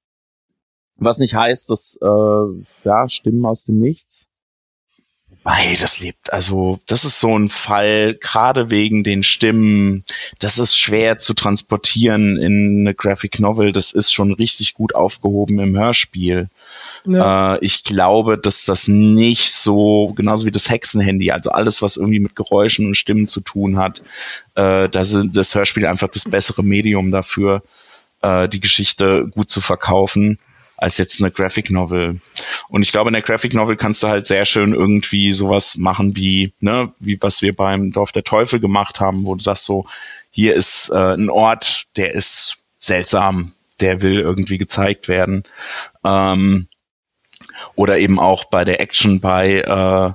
[0.97, 4.29] was nicht heißt, dass äh, ja Stimmen aus dem Nichts.
[5.45, 10.05] Wobei, das lebt, also das ist so ein Fall, gerade wegen den Stimmen,
[10.39, 15.59] das ist schwer zu transportieren in eine Graphic Novel, das ist schon richtig gut aufgehoben
[15.59, 16.49] im Hörspiel.
[17.05, 17.57] Ja.
[17.57, 22.21] Äh, ich glaube, dass das nicht so, genauso wie das Hexenhandy, also alles, was irgendwie
[22.21, 24.01] mit Geräuschen und Stimmen zu tun hat,
[24.55, 27.65] äh, das ist das Hörspiel einfach das bessere Medium dafür,
[28.23, 30.39] äh, die Geschichte gut zu verkaufen
[30.83, 32.21] als jetzt eine Graphic Novel.
[32.69, 36.17] Und ich glaube, in der Graphic Novel kannst du halt sehr schön irgendwie sowas machen
[36.17, 39.87] wie, ne, wie was wir beim Dorf der Teufel gemacht haben, wo du sagst so,
[40.31, 45.45] hier ist äh, ein Ort, der ist seltsam, der will irgendwie gezeigt werden.
[46.05, 46.67] Ähm,
[47.77, 50.13] oder eben auch bei der Action bei äh,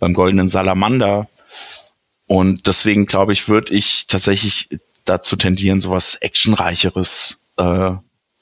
[0.00, 1.28] beim Goldenen Salamander.
[2.26, 4.68] Und deswegen glaube ich, würde ich tatsächlich
[5.04, 7.92] dazu tendieren, sowas Actionreicheres äh,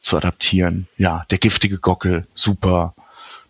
[0.07, 0.89] zu adaptieren.
[0.97, 2.95] Ja, der giftige Gockel, super,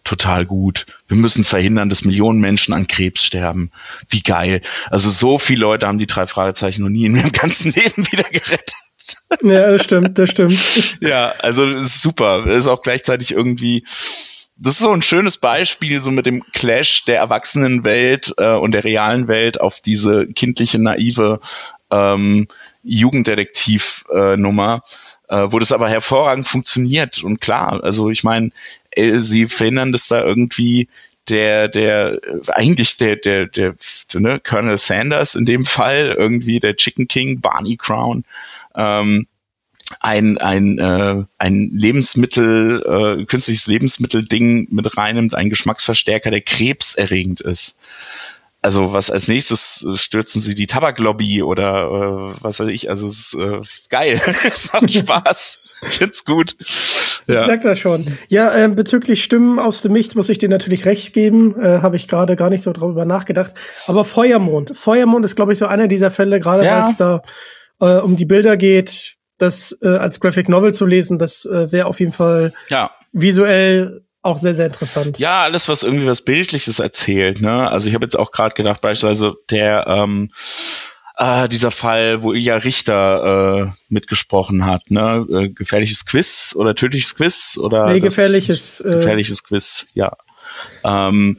[0.06, 0.86] total gut.
[1.08, 3.70] Wir müssen verhindern, dass Millionen Menschen an Krebs sterben.
[4.08, 4.62] Wie geil.
[4.90, 8.24] Also so viele Leute haben die drei Fragezeichen noch nie in ihrem ganzen Leben wieder
[8.24, 8.74] gerettet.
[9.42, 10.58] ja, das stimmt, das stimmt.
[11.00, 12.44] Ja, also das ist super.
[12.46, 13.84] Das ist auch gleichzeitig irgendwie,
[14.56, 18.84] das ist so ein schönes Beispiel so mit dem Clash der Erwachsenenwelt äh, und der
[18.84, 21.40] realen Welt auf diese kindliche, naive
[21.90, 22.46] ähm,
[22.82, 24.88] Jugenddetektiv-Nummer, äh,
[25.28, 27.22] wo das aber hervorragend funktioniert.
[27.22, 28.50] Und klar, also ich meine,
[28.90, 30.88] äh, sie verhindern, dass da irgendwie
[31.28, 33.74] der, der, äh, eigentlich der, der, der,
[34.14, 38.24] ne, Colonel Sanders in dem Fall, irgendwie der Chicken King, Barney Crown,
[38.74, 39.26] ähm,
[40.00, 42.82] ein ein äh, ein Lebensmittel
[43.20, 47.78] äh, künstliches Lebensmittelding mit reinnimmt, ein Geschmacksverstärker, der krebserregend ist.
[48.66, 51.84] Also was als nächstes äh, stürzen sie die Tabaklobby oder
[52.34, 52.90] äh, was weiß ich.
[52.90, 53.60] Also es ist äh,
[53.90, 54.20] geil,
[54.52, 55.58] es macht Spaß,
[55.88, 56.56] ich find's gut.
[56.58, 57.46] Ich Ja.
[57.46, 58.04] merke das schon.
[58.28, 61.54] Ja, ähm, bezüglich Stimmen aus dem Nichts muss ich dir natürlich recht geben.
[61.60, 63.52] Äh, Habe ich gerade gar nicht so drüber nachgedacht.
[63.86, 64.76] Aber Feuermond.
[64.76, 66.82] Feuermond ist, glaube ich, so einer dieser Fälle, gerade Ja.
[66.82, 67.22] weil es da
[67.80, 71.86] äh, um die Bilder geht, das äh, als Graphic Novel zu lesen, das äh, wäre
[71.86, 75.18] auf jeden Fall ja, visuell auch sehr, sehr interessant.
[75.18, 77.40] Ja, alles, was irgendwie was Bildliches erzählt.
[77.40, 77.70] Ne?
[77.70, 80.30] Also ich habe jetzt auch gerade gedacht, beispielsweise der ähm,
[81.16, 85.26] äh, dieser Fall, wo Ilja Richter äh, mitgesprochen hat, ne?
[85.30, 90.12] Äh, gefährliches Quiz oder tödliches Quiz oder nee, gefährliches äh, gefährliches Quiz, ja.
[90.84, 91.38] Ähm,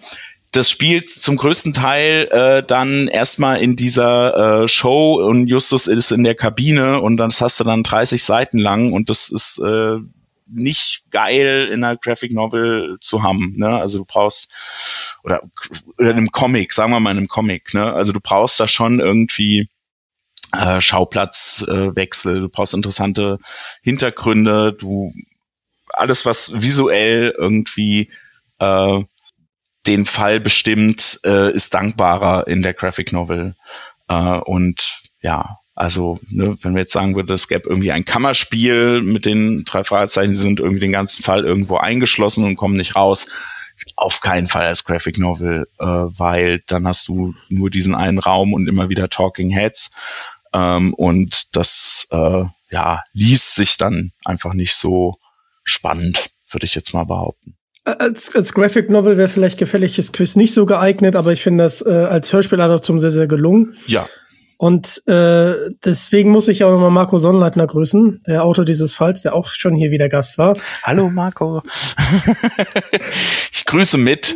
[0.52, 6.12] das spielt zum größten Teil äh, dann erstmal in dieser äh, Show und Justus ist
[6.12, 9.98] in der Kabine und das hast du dann 30 Seiten lang und das ist äh,
[10.50, 13.54] nicht geil in einer Graphic Novel zu haben.
[13.58, 13.68] Ne?
[13.68, 14.50] Also du brauchst
[15.24, 15.42] oder,
[15.98, 17.74] oder in einem Comic, sagen wir mal in einem Comic.
[17.74, 17.94] Ne?
[17.94, 19.70] Also du brauchst da schon irgendwie
[20.54, 23.40] äh, Schauplatzwechsel, äh, du brauchst interessante
[23.82, 25.14] Hintergründe, du
[25.90, 28.12] alles was visuell irgendwie
[28.60, 29.04] äh,
[29.86, 33.56] den Fall bestimmt, äh, ist dankbarer in der Graphic Novel.
[34.08, 39.04] Äh, und ja, also, ne, wenn wir jetzt sagen würden, es gäbe irgendwie ein Kammerspiel
[39.04, 42.96] mit den drei Fragezeichen, die sind irgendwie den ganzen Fall irgendwo eingeschlossen und kommen nicht
[42.96, 43.28] raus.
[43.96, 48.54] Auf keinen Fall als Graphic Novel, äh, weil dann hast du nur diesen einen Raum
[48.54, 49.92] und immer wieder Talking Heads.
[50.52, 55.14] Ähm, und das äh, ja liest sich dann einfach nicht so
[55.64, 57.56] spannend, würde ich jetzt mal behaupten.
[57.86, 61.86] Als, als Graphic Novel wäre vielleicht gefälliges Quiz nicht so geeignet, aber ich finde das
[61.86, 63.76] äh, als Hörspiel zum sehr, sehr gelungen.
[63.86, 64.08] Ja.
[64.58, 69.36] Und äh, deswegen muss ich auch nochmal Marco Sonnleitner grüßen, der Autor dieses Falls, der
[69.36, 70.58] auch schon hier wieder Gast war.
[70.84, 71.62] Hallo Marco.
[73.52, 74.36] ich grüße mit.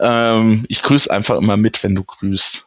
[0.00, 2.66] Ähm, ich grüße einfach immer mit, wenn du grüßt.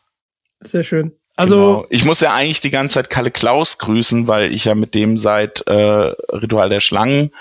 [0.61, 1.13] Sehr schön.
[1.35, 1.85] Also genau.
[1.89, 5.17] ich muss ja eigentlich die ganze Zeit Kalle Klaus grüßen, weil ich ja mit dem
[5.17, 7.31] seit äh, Ritual der Schlangen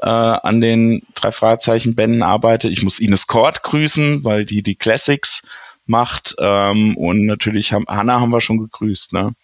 [0.00, 2.68] äh, an den drei Fragezeichen Bänden arbeite.
[2.68, 5.42] Ich muss Ines Kort grüßen, weil die die Classics
[5.86, 6.34] macht.
[6.38, 9.34] Ähm, und natürlich haben Hanna haben wir schon gegrüßt, ne?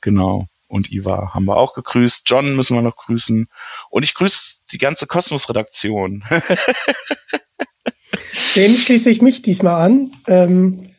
[0.00, 0.46] Genau.
[0.68, 2.24] Und Iva haben wir auch gegrüßt.
[2.26, 3.48] John müssen wir noch grüßen.
[3.90, 6.24] Und ich grüße die ganze Kosmos-Redaktion.
[8.56, 10.10] Den schließe ich mich diesmal an.
[10.26, 10.90] Ähm,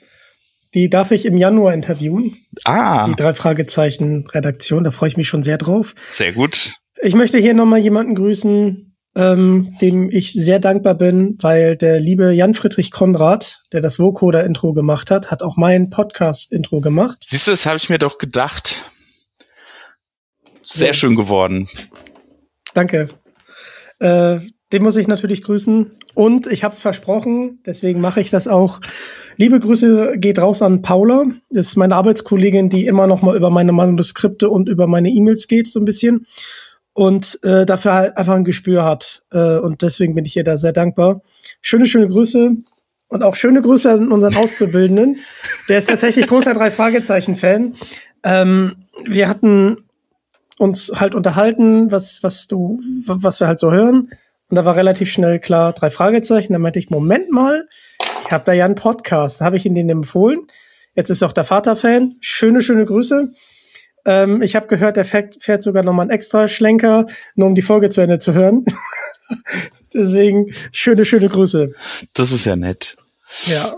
[0.74, 2.38] die darf ich im Januar interviewen.
[2.64, 3.08] Ah.
[3.08, 4.84] Die drei Fragezeichen Redaktion.
[4.84, 5.96] Da freue ich mich schon sehr drauf.
[6.10, 6.74] Sehr gut.
[7.02, 8.87] Ich möchte hier nochmal jemanden grüßen,
[9.18, 15.10] ähm, dem ich sehr dankbar bin, weil der liebe Jan-Friedrich Konrad, der das Vocoder-Intro gemacht
[15.10, 17.26] hat, hat auch mein Podcast-Intro gemacht.
[17.28, 18.84] Siehst du, das habe ich mir doch gedacht.
[20.64, 20.94] Sehr ja.
[20.94, 21.68] schön geworden.
[22.76, 23.10] Danke.
[23.98, 24.40] Äh,
[24.72, 25.98] den muss ich natürlich grüßen.
[26.14, 28.82] Und ich habe es versprochen, deswegen mache ich das auch.
[29.36, 31.26] Liebe Grüße geht raus an Paula.
[31.50, 35.48] Das ist meine Arbeitskollegin, die immer noch mal über meine Manuskripte und über meine E-Mails
[35.48, 36.28] geht, so ein bisschen
[36.98, 39.22] und äh, dafür halt einfach ein Gespür hat.
[39.32, 41.22] Äh, und deswegen bin ich ihr da sehr dankbar.
[41.62, 42.56] Schöne, schöne Grüße
[43.10, 45.20] und auch schöne Grüße an unseren Auszubildenden.
[45.70, 47.76] Der ist tatsächlich großer Drei-Fragezeichen-Fan.
[48.24, 49.78] Ähm, wir hatten
[50.58, 54.10] uns halt unterhalten, was, was du, was wir halt so hören.
[54.50, 56.54] Und da war relativ schnell klar, drei Fragezeichen.
[56.54, 57.68] Da meinte ich, Moment mal,
[58.26, 59.42] ich habe da ja einen Podcast.
[59.42, 60.48] Habe ich ihn denen empfohlen.
[60.96, 62.16] Jetzt ist auch der Vater Fan.
[62.22, 63.34] Schöne, schöne Grüße.
[64.08, 67.06] Ähm, ich habe gehört, er fährt, fährt sogar noch mal einen extra Schlenker,
[67.36, 68.66] nur um die Folge zu Ende zu hören.
[69.94, 71.74] Deswegen schöne, schöne Grüße.
[72.14, 72.96] Das ist ja nett.
[73.46, 73.76] Ja.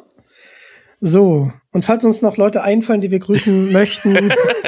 [1.02, 4.14] So, und falls uns noch Leute einfallen, die wir grüßen möchten,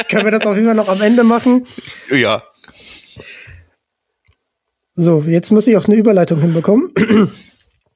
[0.09, 1.67] können wir das auf jeden Fall noch am Ende machen.
[2.09, 2.43] Ja.
[4.95, 6.93] So, jetzt muss ich auch eine Überleitung hinbekommen.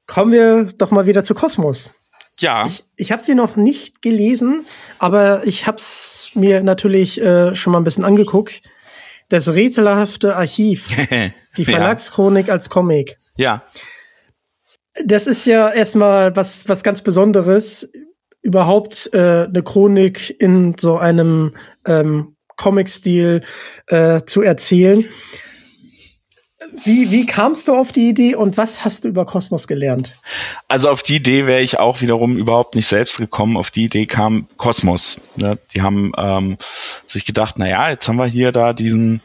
[0.06, 1.90] Kommen wir doch mal wieder zu Kosmos.
[2.38, 2.66] Ja.
[2.66, 4.66] Ich, ich habe sie noch nicht gelesen,
[4.98, 8.62] aber ich habe es mir natürlich äh, schon mal ein bisschen angeguckt.
[9.28, 10.88] Das rätselhafte Archiv,
[11.56, 12.54] die Verlagschronik ja.
[12.54, 13.16] als Comic.
[13.36, 13.64] Ja.
[15.04, 17.90] Das ist ja erstmal was was ganz Besonderes,
[18.42, 21.54] überhaupt äh, eine Chronik in so einem
[21.86, 23.42] ähm, Comic-Stil
[23.88, 25.06] äh, zu erzählen.
[26.84, 30.16] Wie, wie kamst du auf die Idee und was hast du über Kosmos gelernt?
[30.68, 33.56] Also auf die Idee wäre ich auch wiederum überhaupt nicht selbst gekommen.
[33.56, 35.20] Auf die Idee kam Kosmos.
[35.36, 35.58] Ne?
[35.74, 36.58] Die haben ähm,
[37.06, 39.20] sich gedacht, na ja, jetzt haben wir hier da diesen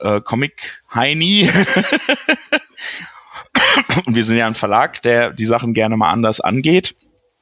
[0.00, 1.50] äh, Comic Heini.
[4.06, 6.94] und wir sind ja ein Verlag, der die Sachen gerne mal anders angeht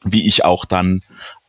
[0.05, 1.01] wie ich auch dann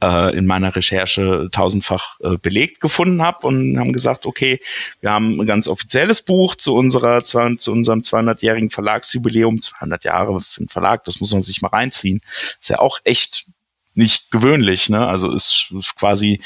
[0.03, 4.59] äh, in meiner Recherche tausendfach äh, belegt gefunden habe und haben gesagt, okay,
[4.99, 10.61] wir haben ein ganz offizielles Buch zu unserer zu unserem 200-jährigen Verlagsjubiläum, 200 Jahre für
[10.61, 12.21] einen Verlag, das muss man sich mal reinziehen.
[12.59, 13.45] Ist ja auch echt
[13.93, 15.07] nicht gewöhnlich, ne?
[15.07, 16.41] Also ist, ist quasi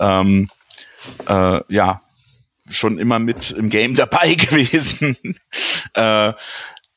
[0.00, 0.48] ähm,
[1.28, 2.00] äh, ja
[2.70, 5.16] schon immer mit im Game dabei gewesen.
[5.94, 6.32] äh,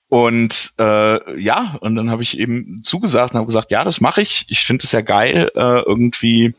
[0.10, 4.22] und äh, ja, und dann habe ich eben zugesagt und habe gesagt, ja, das mache
[4.22, 4.46] ich.
[4.50, 6.54] Ich finde es ja geil, äh, irgendwie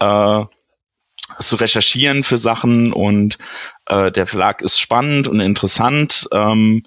[0.00, 0.44] äh,
[1.40, 3.38] zu recherchieren für Sachen und
[3.86, 6.28] äh, der Verlag ist spannend und interessant.
[6.32, 6.84] Ähm,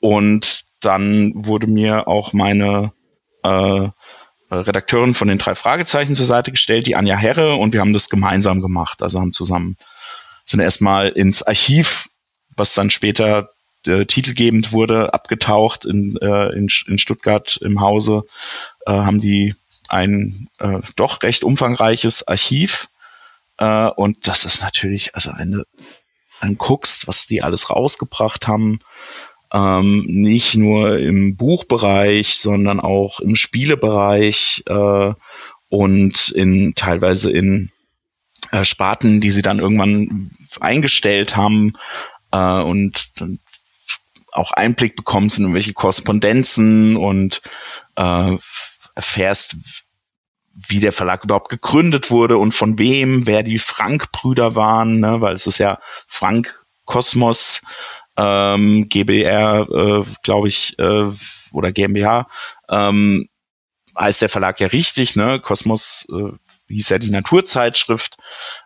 [0.00, 2.92] und dann wurde mir auch meine
[3.42, 3.88] äh,
[4.50, 8.08] Redakteurin von den drei Fragezeichen zur Seite gestellt, die Anja Herre, und wir haben das
[8.08, 9.02] gemeinsam gemacht.
[9.02, 9.76] Also haben zusammen
[10.46, 12.08] sind erstmal ins Archiv,
[12.56, 13.50] was dann später
[13.86, 18.24] äh, titelgebend wurde, abgetaucht in, äh, in, in Stuttgart im Hause,
[18.86, 19.54] äh, haben die
[19.88, 22.88] ein äh, doch recht umfangreiches Archiv.
[23.58, 25.64] Äh, und das ist natürlich, also wenn du
[26.40, 28.80] anguckst, was die alles rausgebracht haben,
[29.52, 35.12] ähm, nicht nur im Buchbereich, sondern auch im Spielebereich äh,
[35.68, 37.70] und in teilweise in
[38.50, 40.30] äh, Sparten, die sie dann irgendwann
[40.60, 41.74] eingestellt haben
[42.32, 43.38] äh, und dann
[44.36, 47.42] auch Einblick bekommst in irgendwelche Korrespondenzen und
[47.96, 48.36] äh,
[48.94, 49.56] erfährst,
[50.68, 55.20] wie der Verlag überhaupt gegründet wurde und von wem, wer die Frank-Brüder waren, ne?
[55.20, 57.60] weil es ist ja Frank Kosmos
[58.16, 61.10] ähm, GBR, äh, glaube ich, äh,
[61.52, 62.26] oder GmbH,
[62.70, 63.28] ähm,
[63.98, 65.40] heißt der Verlag ja richtig, ne?
[65.40, 66.32] Kosmos äh,
[66.74, 68.16] hieß ja die Naturzeitschrift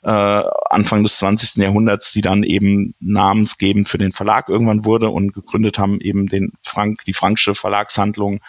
[0.03, 1.57] äh, Anfang des 20.
[1.57, 6.53] Jahrhunderts, die dann eben namensgebend für den Verlag irgendwann wurde und gegründet haben eben den
[6.63, 8.41] Frank, die Franksche Verlagshandlung,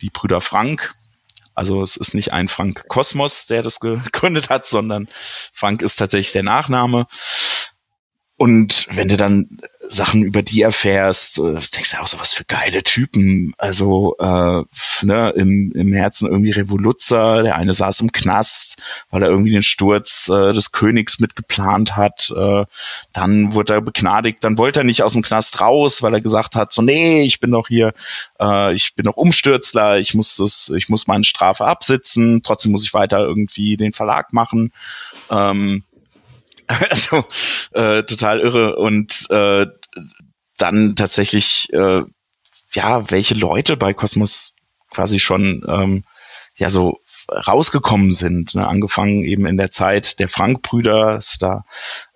[0.00, 0.94] die Brüder Frank.
[1.54, 5.08] Also es ist nicht ein Frank Kosmos, der das gegründet hat, sondern
[5.52, 7.06] Frank ist tatsächlich der Nachname.
[8.38, 9.48] Und wenn du dann
[9.88, 13.54] Sachen über die erfährst, äh, denkst du auch so was für geile Typen.
[13.56, 14.62] Also äh,
[15.02, 18.76] ne, im, im Herzen irgendwie Revoluzzer, der eine saß im Knast,
[19.10, 22.30] weil er irgendwie den Sturz äh, des Königs mitgeplant hat.
[22.36, 22.66] Äh,
[23.14, 26.56] dann wurde er begnadigt, dann wollte er nicht aus dem Knast raus, weil er gesagt
[26.56, 27.94] hat, so nee, ich bin doch hier,
[28.38, 32.84] äh, ich bin doch Umstürzler, ich muss das, ich muss meine Strafe absitzen, trotzdem muss
[32.84, 34.72] ich weiter irgendwie den Verlag machen.
[35.30, 35.84] Ähm,
[36.90, 37.24] Also
[37.72, 38.76] äh, total irre.
[38.76, 39.66] Und äh,
[40.56, 42.02] dann tatsächlich, äh,
[42.72, 44.52] ja, welche Leute bei Cosmos
[44.90, 46.04] quasi schon ähm,
[46.56, 47.00] ja so
[47.30, 48.54] rausgekommen sind.
[48.54, 48.66] Ne?
[48.66, 51.64] Angefangen eben in der Zeit der Frank-Brüder, da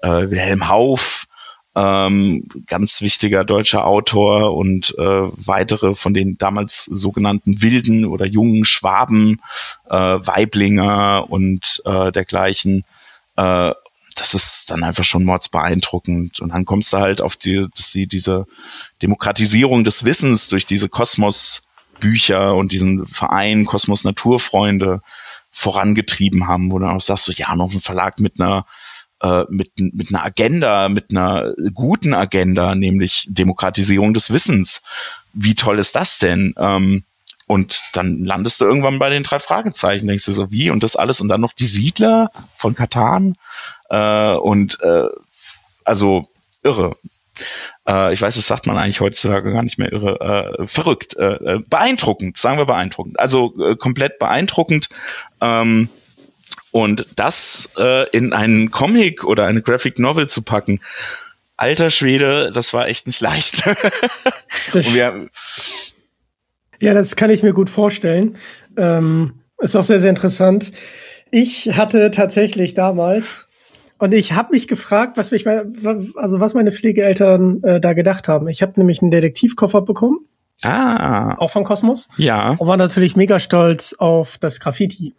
[0.02, 1.26] äh, Wilhelm Hauff,
[1.76, 8.64] ähm, ganz wichtiger deutscher Autor und äh, weitere von den damals sogenannten wilden oder jungen
[8.64, 9.40] Schwaben,
[9.88, 12.84] äh, Weiblinger und äh, dergleichen.
[13.36, 13.72] Äh,
[14.14, 16.40] das ist dann einfach schon mordsbeeindruckend.
[16.40, 18.46] Und dann kommst du halt auf die, dass sie diese
[19.02, 25.00] Demokratisierung des Wissens durch diese Kosmos-Bücher und diesen Verein Kosmos Naturfreunde
[25.52, 28.66] vorangetrieben haben, wo du auch sagst, so, ja, noch ein Verlag mit einer
[29.22, 34.82] äh, mit, mit einer Agenda, mit einer guten Agenda, nämlich Demokratisierung des Wissens.
[35.32, 36.54] Wie toll ist das denn?
[36.56, 37.04] Ähm,
[37.50, 40.94] und dann landest du irgendwann bei den drei Fragezeichen, denkst du so, wie und das
[40.94, 43.34] alles und dann noch die Siedler von Katan
[43.88, 45.08] äh, und äh,
[45.82, 46.22] also
[46.62, 46.94] irre.
[47.88, 50.60] Äh, ich weiß, das sagt man eigentlich heutzutage gar nicht mehr irre.
[50.60, 53.18] Äh, verrückt, äh, äh beeindruckend, sagen wir beeindruckend.
[53.18, 54.88] Also äh, komplett beeindruckend.
[55.40, 55.88] Ähm,
[56.70, 60.80] und das äh, in einen Comic oder eine Graphic Novel zu packen,
[61.56, 63.66] alter Schwede, das war echt nicht leicht.
[64.72, 65.28] und wir,
[66.80, 68.36] ja, das kann ich mir gut vorstellen.
[68.76, 70.72] Ähm, ist auch sehr, sehr interessant.
[71.30, 73.48] Ich hatte tatsächlich damals
[73.98, 75.70] und ich habe mich gefragt, was mich meine,
[76.16, 78.48] also was meine Pflegeeltern äh, da gedacht haben.
[78.48, 80.20] Ich habe nämlich einen Detektivkoffer bekommen.
[80.62, 81.36] Ah.
[81.38, 82.08] Auch von Kosmos.
[82.16, 82.52] Ja.
[82.58, 85.14] Und war natürlich mega stolz auf das Graffiti.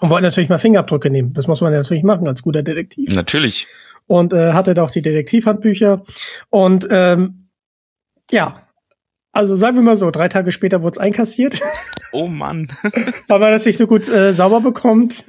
[0.00, 1.32] Und wollte natürlich mal Fingerabdrücke nehmen.
[1.34, 3.14] Das muss man ja natürlich machen als guter Detektiv.
[3.14, 3.68] Natürlich.
[4.06, 6.02] Und äh, hatte da auch die Detektivhandbücher.
[6.50, 7.48] Und ähm,
[8.30, 8.62] ja,
[9.32, 11.60] also sagen wir mal so, drei Tage später wurde es einkassiert.
[12.14, 12.68] Oh Mann.
[13.26, 15.24] Weil man das nicht so gut äh, sauber bekommt.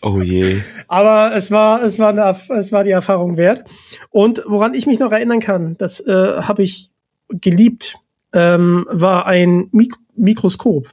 [0.00, 0.62] Oh je.
[0.88, 3.62] Aber es war, es war, eine, es war die Erfahrung wert.
[4.08, 6.90] Und woran ich mich noch erinnern kann, das äh, habe ich
[7.28, 7.96] geliebt,
[8.32, 10.88] ähm, war ein Mik Mikroskop.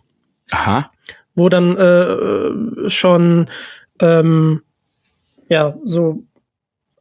[0.52, 0.92] Aha.
[1.34, 3.50] Wo dann äh, schon
[4.00, 4.64] ähm,
[5.48, 6.24] ja so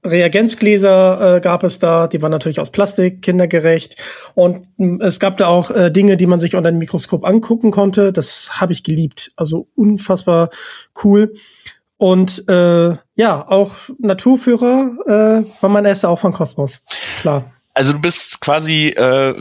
[0.04, 3.96] Reagenzgläser äh, gab es da, die waren natürlich aus Plastik, kindergerecht.
[4.34, 7.70] Und mh, es gab da auch äh, Dinge, die man sich unter dem Mikroskop angucken
[7.70, 8.12] konnte.
[8.12, 9.32] Das habe ich geliebt.
[9.36, 10.50] Also unfassbar
[11.04, 11.34] cool.
[11.98, 16.82] Und äh, ja, auch Naturführer äh, war mein erster auch von Kosmos.
[17.20, 17.52] Klar.
[17.74, 19.34] Also du bist quasi äh,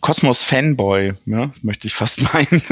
[0.00, 1.50] Kosmos-Fanboy, ja?
[1.62, 2.62] möchte ich fast meinen.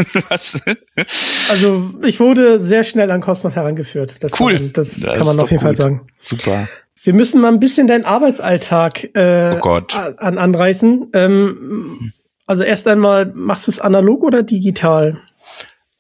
[1.50, 4.14] also ich wurde sehr schnell an Kosmos herangeführt.
[4.22, 4.56] Das cool.
[4.56, 5.76] Kann, das, das kann man auf jeden gut.
[5.76, 6.06] Fall sagen.
[6.18, 6.68] Super.
[7.08, 9.96] Wir müssen mal ein bisschen deinen Arbeitsalltag äh, oh Gott.
[9.96, 11.08] an anreißen.
[11.14, 12.12] Ähm,
[12.44, 15.18] also erst einmal, machst du es analog oder digital?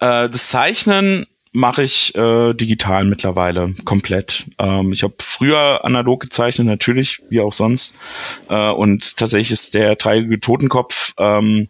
[0.00, 4.48] Äh, das Zeichnen mache ich äh, digital mittlerweile komplett.
[4.58, 7.94] Ähm, ich habe früher analog gezeichnet, natürlich, wie auch sonst.
[8.50, 11.68] Äh, und tatsächlich ist der dreieckige Totenkopf ähm,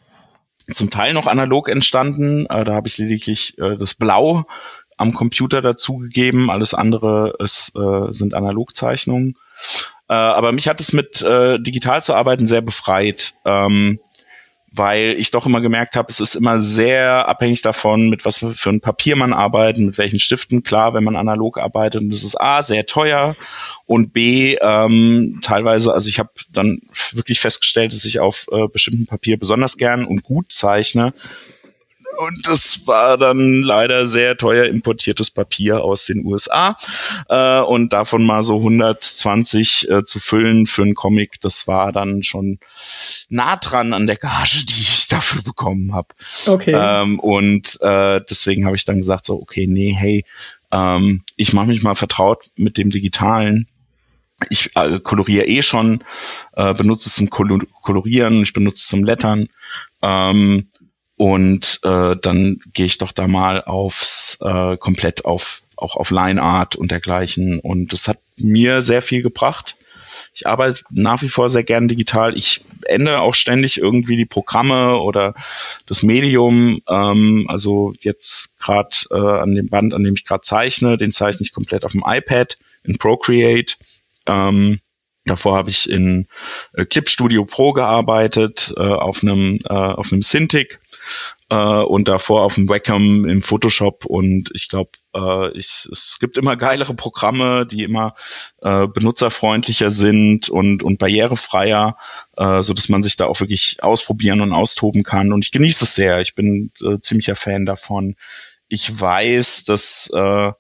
[0.69, 2.47] zum Teil noch analog entstanden.
[2.47, 4.47] Äh, da habe ich lediglich äh, das Blau
[4.99, 6.51] am Computer dazugegeben.
[6.51, 9.37] Alles andere ist, äh, sind Analogzeichnungen.
[10.09, 13.35] Äh, aber mich hat es mit äh, digital zu arbeiten sehr befreit.
[13.45, 13.99] Ähm,
[14.71, 18.71] weil ich doch immer gemerkt habe, es ist immer sehr abhängig davon, mit was für
[18.71, 20.63] ein Papier man arbeitet, mit welchen Stiften.
[20.63, 23.35] Klar, wenn man analog arbeitet, und das ist A, sehr teuer
[23.87, 26.83] und B, ähm, teilweise, also ich habe dann
[27.13, 31.15] wirklich festgestellt, dass ich auf äh, bestimmten Papier besonders gern und gut zeichne
[32.19, 36.77] und das war dann leider sehr teuer importiertes Papier aus den USA.
[37.29, 42.25] Äh, und davon mal so 120 äh, zu füllen für einen Comic, das war dann
[42.25, 42.59] schon
[43.29, 46.09] nah dran an der Gage, die ich dafür bekommen habe.
[46.47, 46.75] Okay.
[46.75, 50.25] Ähm, und äh, deswegen habe ich dann gesagt, so, okay, nee, hey,
[50.73, 53.69] ähm, ich mache mich mal vertraut mit dem Digitalen
[54.51, 56.05] ich äh, koloriere eh schon,
[56.55, 59.49] äh, benutze es zum Kolorieren, ich benutze es zum Lettern.
[60.01, 60.69] Ähm,
[61.19, 66.41] und äh, dann gehe ich doch da mal aufs äh, komplett auf auch auf Line
[66.41, 67.59] Art und dergleichen.
[67.59, 69.77] Und das hat mir sehr viel gebracht.
[70.33, 72.37] Ich arbeite nach wie vor sehr gern digital.
[72.37, 75.35] Ich ändere auch ständig irgendwie die Programme oder
[75.87, 76.81] das Medium.
[76.89, 81.45] Ähm, also jetzt gerade äh, an dem Band, an dem ich gerade zeichne, den zeichne
[81.45, 83.75] ich komplett auf dem iPad in Procreate.
[84.27, 84.79] Ähm,
[85.29, 86.27] Davor habe ich in
[86.73, 90.81] äh, Clip Studio Pro gearbeitet, äh, auf einem äh, auf einem Cintiq
[91.51, 96.57] äh, und davor auf dem Wacom im Photoshop und ich glaube, äh, es gibt immer
[96.57, 98.15] geilere Programme, die immer
[98.63, 101.97] äh, benutzerfreundlicher sind und, und barrierefreier,
[102.37, 105.85] äh, so dass man sich da auch wirklich ausprobieren und austoben kann und ich genieße
[105.85, 106.21] es sehr.
[106.21, 108.17] Ich bin äh, ziemlicher Fan davon.
[108.69, 110.53] Ich weiß, dass äh,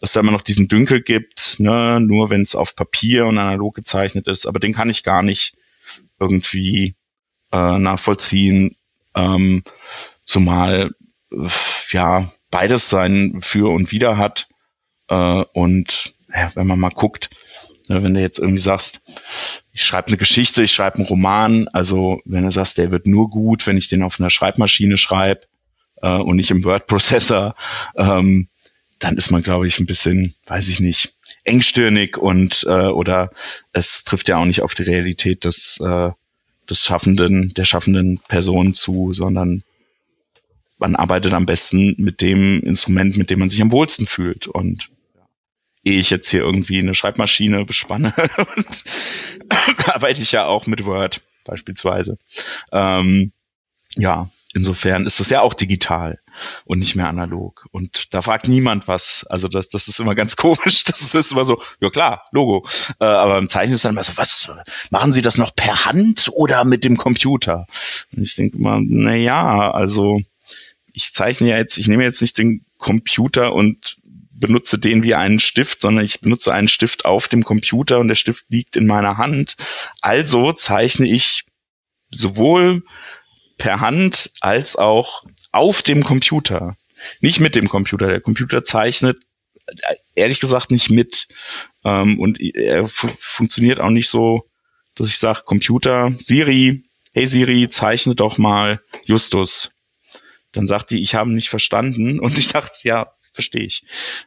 [0.00, 3.74] dass da immer noch diesen Dünkel gibt, ne, nur wenn es auf Papier und analog
[3.74, 5.56] gezeichnet ist, aber den kann ich gar nicht
[6.20, 6.94] irgendwie
[7.52, 8.76] äh, nachvollziehen,
[9.14, 9.62] ähm,
[10.24, 10.90] zumal
[11.90, 14.46] ja beides sein für und wider hat.
[15.08, 17.30] Äh, und ja, wenn man mal guckt,
[17.88, 19.00] ne, wenn du jetzt irgendwie sagst,
[19.72, 23.30] ich schreibe eine Geschichte, ich schreibe einen Roman, also wenn du sagst, der wird nur
[23.30, 25.42] gut, wenn ich den auf einer Schreibmaschine schreibe
[26.02, 27.54] äh, und nicht im Word-Processor,
[27.96, 28.48] ähm,
[28.98, 33.30] dann ist man, glaube ich, ein bisschen, weiß ich nicht, engstirnig und äh, oder
[33.72, 36.10] es trifft ja auch nicht auf die Realität des, äh,
[36.68, 39.62] des schaffenden, der schaffenden Person zu, sondern
[40.78, 44.46] man arbeitet am besten mit dem Instrument, mit dem man sich am wohlsten fühlt.
[44.46, 44.88] Und
[45.84, 48.14] ehe ich jetzt hier irgendwie eine Schreibmaschine bespanne,
[49.86, 52.18] arbeite ich ja auch mit Word beispielsweise.
[52.72, 53.32] Ähm,
[53.96, 56.18] ja, insofern ist das ja auch digital
[56.64, 57.66] und nicht mehr analog.
[57.70, 59.24] Und da fragt niemand was.
[59.30, 60.82] Also das, das ist immer ganz komisch.
[60.84, 62.66] Das ist immer so, ja klar, Logo.
[63.00, 64.50] Äh, aber im Zeichnen ist dann immer so, was,
[64.90, 67.66] machen Sie das noch per Hand oder mit dem Computer?
[68.14, 70.20] Und ich denke immer, na ja, also
[70.92, 73.96] ich zeichne ja jetzt, ich nehme jetzt nicht den Computer und
[74.32, 78.14] benutze den wie einen Stift, sondern ich benutze einen Stift auf dem Computer und der
[78.16, 79.56] Stift liegt in meiner Hand.
[80.00, 81.44] Also zeichne ich
[82.10, 82.82] sowohl
[83.58, 86.76] per Hand als auch auf dem Computer.
[87.20, 88.08] Nicht mit dem Computer.
[88.08, 89.18] Der Computer zeichnet
[89.66, 91.28] äh, ehrlich gesagt nicht mit.
[91.84, 94.48] Ähm, und er fu funktioniert auch nicht so,
[94.94, 96.82] dass ich sage, Computer, Siri,
[97.12, 99.70] hey Siri, zeichne doch mal Justus.
[100.52, 102.18] Dann sagt die, ich habe nicht verstanden.
[102.18, 103.84] Und ich sage, ja, verstehe ich.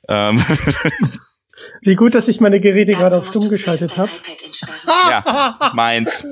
[0.08, 0.44] Ähm
[1.82, 4.12] Wie gut, dass ich meine Geräte gerade auf stumm geschaltet habe.
[5.10, 6.24] Ja, meins.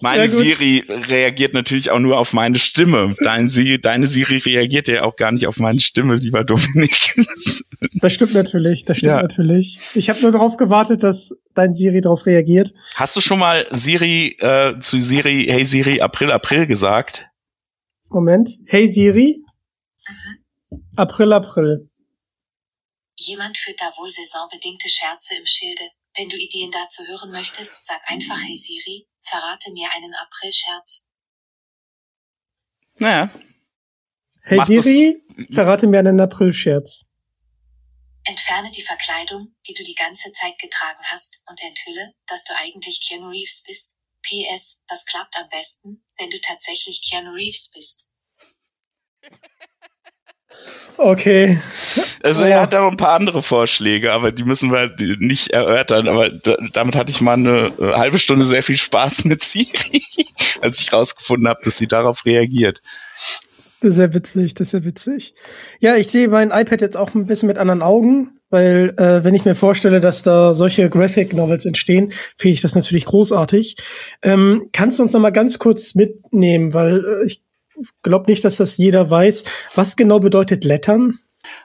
[0.00, 3.14] Meine Siri reagiert natürlich auch nur auf meine Stimme.
[3.22, 7.14] Dein Siri, deine Siri reagiert ja auch gar nicht auf meine Stimme, lieber Dominik.
[8.00, 9.22] Das stimmt natürlich, das stimmt ja.
[9.22, 9.78] natürlich.
[9.94, 12.72] Ich habe nur darauf gewartet, dass dein Siri darauf reagiert.
[12.94, 17.26] Hast du schon mal Siri äh, zu Siri, hey Siri, April, April gesagt?
[18.10, 18.50] Moment.
[18.66, 19.44] Hey Siri?
[20.96, 21.87] April, April.
[23.20, 25.90] Jemand führt da wohl saisonbedingte Scherze im Schilde.
[26.16, 31.04] Wenn du Ideen dazu hören möchtest, sag einfach Hey Siri, verrate mir einen Aprilscherz.
[32.96, 33.30] Naja.
[34.42, 37.04] Hey Siri, verrate mir einen Aprilscherz.
[38.24, 43.00] Entferne die Verkleidung, die du die ganze Zeit getragen hast, und enthülle, dass du eigentlich
[43.06, 43.96] Keanu Reeves bist.
[44.22, 48.07] PS, das klappt am besten, wenn du tatsächlich Keanu Reeves bist.
[50.98, 51.60] Okay.
[52.24, 54.90] Also er hat da noch ein paar andere Vorschläge, aber die müssen wir
[55.20, 56.08] nicht erörtern.
[56.08, 56.28] Aber
[56.72, 60.02] damit hatte ich mal eine äh, halbe Stunde sehr viel Spaß mit Siri,
[60.60, 62.82] als ich rausgefunden habe, dass sie darauf reagiert.
[63.80, 65.34] Das ist sehr witzig, das ist sehr witzig.
[65.78, 69.36] Ja, ich sehe mein iPad jetzt auch ein bisschen mit anderen Augen, weil äh, wenn
[69.36, 73.76] ich mir vorstelle, dass da solche Graphic Novels entstehen, finde ich das natürlich großartig.
[74.22, 77.40] Ähm, kannst du uns noch mal ganz kurz mitnehmen, weil äh, ich
[78.02, 79.44] glaube nicht, dass das jeder weiß.
[79.74, 81.18] Was genau bedeutet Lettern?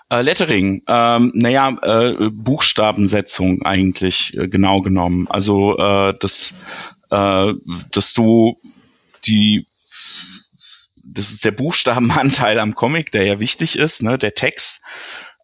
[0.09, 5.28] Äh, Lettering, ähm, naja, äh, Buchstabensetzung eigentlich äh, genau genommen.
[5.30, 6.53] Also äh, das,
[7.09, 7.53] äh,
[7.91, 8.57] dass du
[9.26, 9.66] die
[11.05, 14.82] das ist der Buchstabenanteil am Comic, der ja wichtig ist, ne, der Text.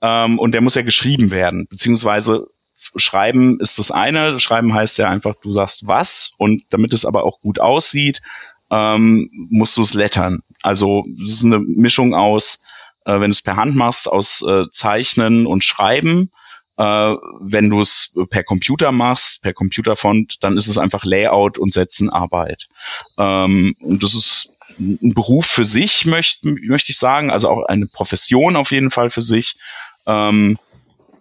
[0.01, 2.47] Ähm, und der muss ja geschrieben werden, beziehungsweise
[2.95, 4.39] schreiben ist das eine.
[4.39, 8.21] Schreiben heißt ja einfach, du sagst was und damit es aber auch gut aussieht,
[8.71, 10.39] ähm, musst du es lettern.
[10.61, 12.61] Also es ist eine Mischung aus,
[13.05, 16.31] äh, wenn du es per Hand machst, aus äh, Zeichnen und Schreiben.
[16.77, 21.73] Äh, wenn du es per Computer machst, per Computerfont, dann ist es einfach Layout und
[21.73, 22.67] Setzenarbeit.
[23.17, 27.87] Ähm, und das ist ein Beruf für sich, möchte möchte ich sagen, also auch eine
[27.87, 29.57] Profession auf jeden Fall für sich.
[30.05, 30.57] Ähm,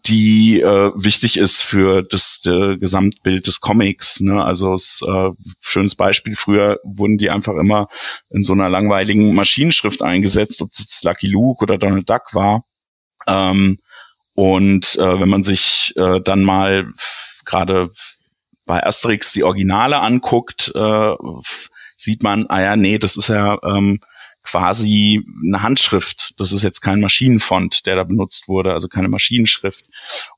[0.07, 4.21] die äh, wichtig ist für das äh, Gesamtbild des Comics.
[4.21, 4.43] Ne?
[4.43, 5.31] Also es äh,
[5.61, 7.89] schönes Beispiel, früher wurden die einfach immer
[8.31, 12.65] in so einer langweiligen Maschinenschrift eingesetzt, ob es jetzt Lucky Luke oder Donald Duck war.
[13.27, 13.79] Ähm,
[14.35, 16.91] und äh, wenn man sich äh, dann mal
[17.45, 17.91] gerade
[18.65, 21.15] bei Asterix die Originale anguckt, äh,
[21.97, 23.99] sieht man, ah ja, nee, das ist ja ähm,
[24.49, 26.41] quasi eine Handschrift.
[26.41, 29.85] Das ist jetzt kein Maschinenfont, der da benutzt wurde, also keine Maschinenschrift.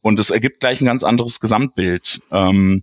[0.01, 2.21] Und es ergibt gleich ein ganz anderes Gesamtbild.
[2.33, 2.83] Ähm,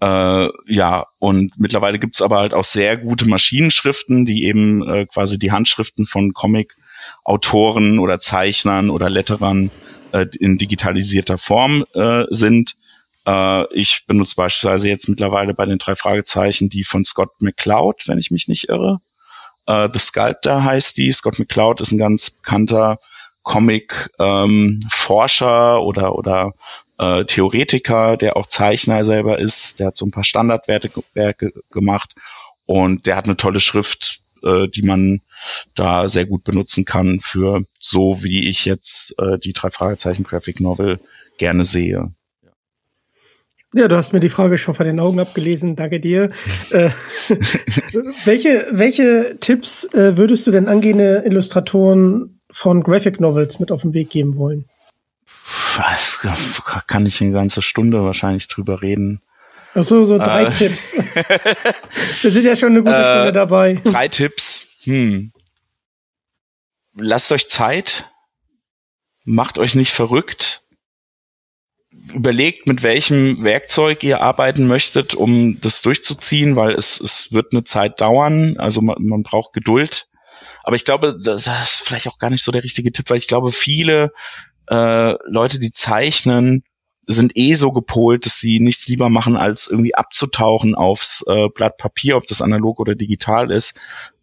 [0.00, 5.38] äh, ja, und mittlerweile gibt's aber halt auch sehr gute Maschinenschriften, die eben äh, quasi
[5.38, 9.70] die Handschriften von Comic-Autoren oder Zeichnern oder Letterern
[10.12, 12.76] äh, in digitalisierter Form äh, sind.
[13.26, 18.18] Äh, ich benutze beispielsweise jetzt mittlerweile bei den drei Fragezeichen die von Scott McCloud, wenn
[18.18, 19.00] ich mich nicht irre.
[19.70, 21.12] Uh, The Sculptor heißt die.
[21.12, 22.98] Scott McCloud ist ein ganz bekannter
[23.42, 26.54] Comic-Forscher ähm, oder, oder
[26.98, 29.78] äh, Theoretiker, der auch Zeichner selber ist.
[29.78, 32.16] Der hat so ein paar Standardwerke Werke gemacht
[32.66, 35.20] und der hat eine tolle Schrift, äh, die man
[35.76, 40.58] da sehr gut benutzen kann für so, wie ich jetzt äh, die drei Fragezeichen Graphic
[40.58, 40.98] Novel
[41.38, 42.12] gerne sehe.
[43.72, 45.76] Ja, du hast mir die Frage schon von den Augen abgelesen.
[45.76, 46.30] Danke dir.
[46.72, 46.90] äh,
[48.24, 53.94] welche, welche Tipps äh, würdest du denn angehende Illustratoren von Graphic Novels mit auf den
[53.94, 54.66] Weg geben wollen?
[55.76, 56.26] Was
[56.88, 59.22] kann ich eine ganze Stunde wahrscheinlich drüber reden?
[59.74, 60.94] Ach so, so drei äh, Tipps.
[62.22, 63.80] Wir sind ja schon eine gute äh, Stunde dabei.
[63.84, 64.78] Drei Tipps.
[64.82, 65.32] Hm.
[66.96, 68.06] Lasst euch Zeit.
[69.24, 70.62] Macht euch nicht verrückt
[72.14, 77.64] überlegt, mit welchem Werkzeug ihr arbeiten möchtet, um das durchzuziehen, weil es, es wird eine
[77.64, 78.56] Zeit dauern.
[78.58, 80.06] Also man, man braucht Geduld.
[80.62, 83.28] Aber ich glaube, das ist vielleicht auch gar nicht so der richtige Tipp, weil ich
[83.28, 84.12] glaube, viele
[84.68, 86.62] äh, Leute, die zeichnen,
[87.06, 91.76] sind eh so gepolt, dass sie nichts lieber machen, als irgendwie abzutauchen aufs äh, Blatt
[91.76, 93.78] Papier, ob das analog oder digital ist,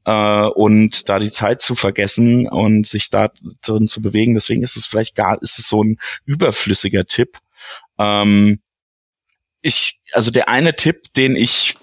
[0.06, 3.30] äh, und da die Zeit zu vergessen und sich da
[3.62, 4.36] drin zu bewegen.
[4.36, 7.38] Deswegen ist es vielleicht gar, ist es so ein überflüssiger Tipp.
[8.00, 8.60] Ähm,
[9.62, 11.76] ich, also der eine Tipp, den ich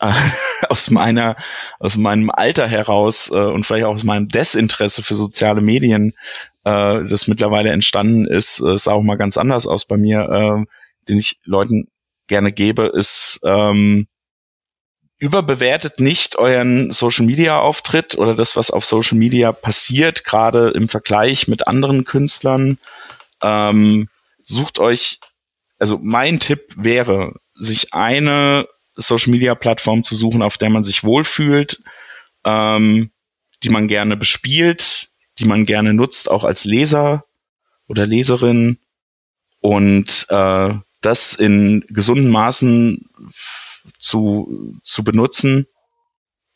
[0.00, 0.12] äh,
[0.68, 1.36] aus meiner,
[1.78, 6.14] aus meinem Alter heraus äh, und vielleicht auch aus meinem Desinteresse für soziale Medien,
[6.64, 10.64] äh, das mittlerweile entstanden ist, äh, sah auch mal ganz anders aus bei mir, äh,
[11.08, 11.88] den ich Leuten
[12.26, 14.06] gerne gebe, ist ähm,
[15.18, 20.88] überbewertet nicht euren Social Media Auftritt oder das, was auf Social Media passiert, gerade im
[20.88, 22.78] Vergleich mit anderen Künstlern.
[23.42, 24.08] Ähm,
[24.44, 25.18] sucht euch,
[25.78, 31.04] also mein Tipp wäre, sich eine Social Media Plattform zu suchen, auf der man sich
[31.04, 31.82] wohlfühlt,
[32.44, 33.10] ähm,
[33.62, 37.24] die man gerne bespielt, die man gerne nutzt, auch als Leser
[37.86, 38.78] oder Leserin.
[39.60, 43.08] Und äh, das in gesunden Maßen
[43.98, 45.66] zu, zu benutzen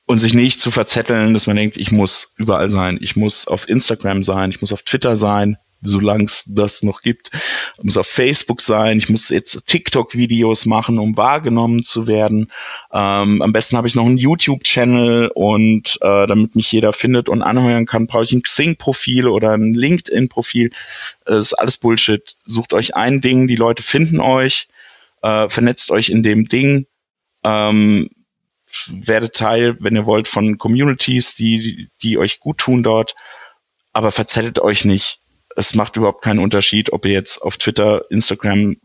[0.06, 3.68] und sich nicht zu verzetteln, dass man denkt, ich muss überall sein, ich muss auf
[3.68, 7.30] Instagram sein, ich muss auf Twitter sein, solange es das noch gibt.
[7.78, 12.50] Ich muss auf Facebook sein, ich muss jetzt TikTok-Videos machen, um wahrgenommen zu werden.
[12.92, 17.42] Ähm, am besten habe ich noch einen YouTube-Channel und äh, damit mich jeder findet und
[17.42, 20.70] anheuern kann, brauche ich ein Xing-Profil oder ein LinkedIn-Profil.
[21.24, 22.36] Das ist alles Bullshit.
[22.44, 24.68] Sucht euch ein Ding, die Leute finden euch,
[25.22, 26.86] äh, vernetzt euch in dem Ding.
[27.44, 28.08] Ähm,
[28.88, 33.14] werdet Teil, wenn ihr wollt, von Communities, die, die euch gut tun dort,
[33.92, 35.20] aber verzettelt euch nicht
[35.56, 38.76] es macht überhaupt keinen Unterschied, ob ihr jetzt auf Twitter, Instagram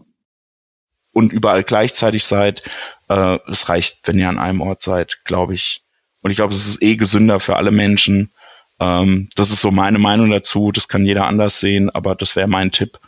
[1.12, 2.64] und überall gleichzeitig seid.
[3.08, 5.82] Äh, es reicht, wenn ihr an einem Ort seid, glaube ich.
[6.22, 8.32] Und ich glaube, es ist eh gesünder für alle Menschen.
[8.80, 10.72] Ähm, das ist so meine Meinung dazu.
[10.72, 13.00] Das kann jeder anders sehen, aber das wäre mein Tipp.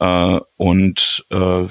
[0.00, 1.64] Äh, und äh,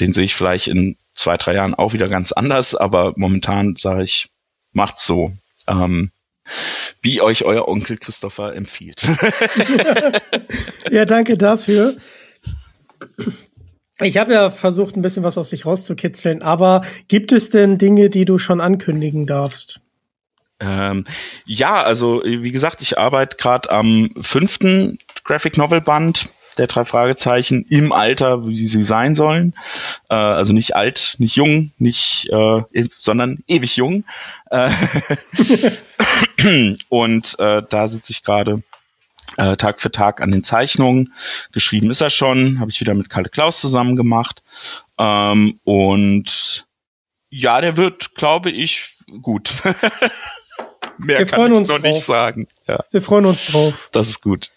[0.00, 4.04] den sehe ich vielleicht in zwei, drei Jahren auch wieder ganz anders, aber momentan sage
[4.04, 4.30] ich,
[4.72, 5.32] macht's so.
[5.66, 6.12] Ähm,
[7.02, 9.02] wie euch euer Onkel Christopher empfiehlt.
[10.90, 11.96] ja, danke dafür.
[14.00, 18.10] Ich habe ja versucht, ein bisschen was aus sich rauszukitzeln, aber gibt es denn Dinge,
[18.10, 19.80] die du schon ankündigen darfst?
[20.60, 21.04] Ähm,
[21.46, 26.28] ja, also wie gesagt, ich arbeite gerade am fünften Graphic Novel Band
[26.58, 29.54] der drei Fragezeichen im Alter, wie sie sein sollen.
[30.10, 32.62] Äh, also nicht alt, nicht jung, nicht, äh,
[32.98, 34.04] sondern ewig jung.
[34.50, 34.70] Äh,
[36.88, 38.62] und äh, da sitze ich gerade
[39.36, 41.12] äh, Tag für Tag an den Zeichnungen.
[41.52, 44.42] Geschrieben ist er schon, habe ich wieder mit Kalle Klaus zusammen gemacht.
[44.98, 46.66] Ähm, und
[47.30, 49.52] ja, der wird, glaube ich, gut.
[50.98, 51.82] Mehr Wir kann ich noch drauf.
[51.82, 52.48] nicht sagen.
[52.66, 53.88] Ja, Wir freuen uns drauf.
[53.92, 54.50] das ist gut.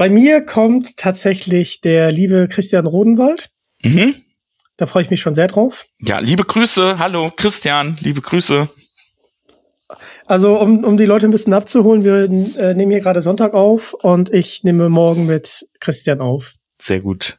[0.00, 3.50] Bei mir kommt tatsächlich der liebe Christian Rodenwald.
[3.82, 4.14] Mhm.
[4.78, 5.84] Da freue ich mich schon sehr drauf.
[5.98, 6.98] Ja, liebe Grüße.
[6.98, 7.98] Hallo, Christian.
[8.00, 8.66] Liebe Grüße.
[10.24, 13.92] Also um, um die Leute ein bisschen abzuholen, wir äh, nehmen hier gerade Sonntag auf
[13.92, 16.54] und ich nehme morgen mit Christian auf.
[16.80, 17.36] Sehr gut.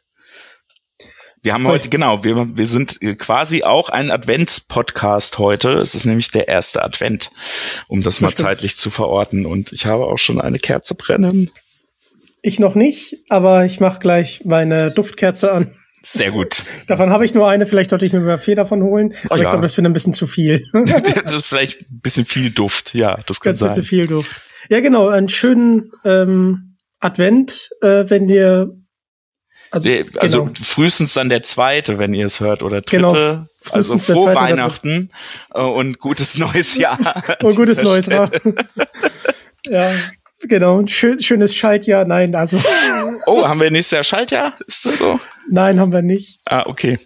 [1.42, 5.80] Wir haben heute, genau, wir, wir sind quasi auch ein Advents-Podcast heute.
[5.80, 7.32] Es ist nämlich der erste Advent,
[7.88, 8.46] um das mal stimmt.
[8.46, 9.48] zeitlich zu verorten.
[9.48, 11.50] Und ich habe auch schon eine Kerze brennen.
[12.42, 15.72] Ich noch nicht, aber ich mache gleich meine Duftkerze an.
[16.04, 16.64] Sehr gut.
[16.88, 19.14] Davon habe ich nur eine, vielleicht sollte ich mir mal vier davon holen.
[19.26, 19.52] aber ich ja.
[19.52, 20.66] glaube, das wird ein bisschen zu viel.
[20.74, 22.96] Das ist vielleicht ein bisschen viel Duft.
[22.96, 23.84] Ja, das kann bisschen sein.
[23.84, 24.42] viel Duft.
[24.70, 28.72] Ja, genau, einen schönen ähm, Advent, äh, wenn ihr
[29.72, 29.88] also,
[30.20, 30.54] Also genau.
[30.62, 32.98] frühestens dann der zweite, wenn ihr es hört, oder dritte.
[32.98, 35.10] Genau, also frohe Weihnachten
[35.54, 36.98] äh, und gutes neues Jahr.
[37.42, 38.30] Und gutes neues Jahr.
[39.66, 39.90] Ja,
[40.48, 40.80] genau.
[40.80, 42.06] Ein schön, schönes Schaltjahr.
[42.06, 42.58] Nein, also
[43.28, 44.54] Oh, haben wir nächstes Jahr Schaltjahr?
[44.68, 45.20] Ist das so?
[45.50, 46.40] nein, haben wir nicht.
[46.46, 46.98] Ah, okay.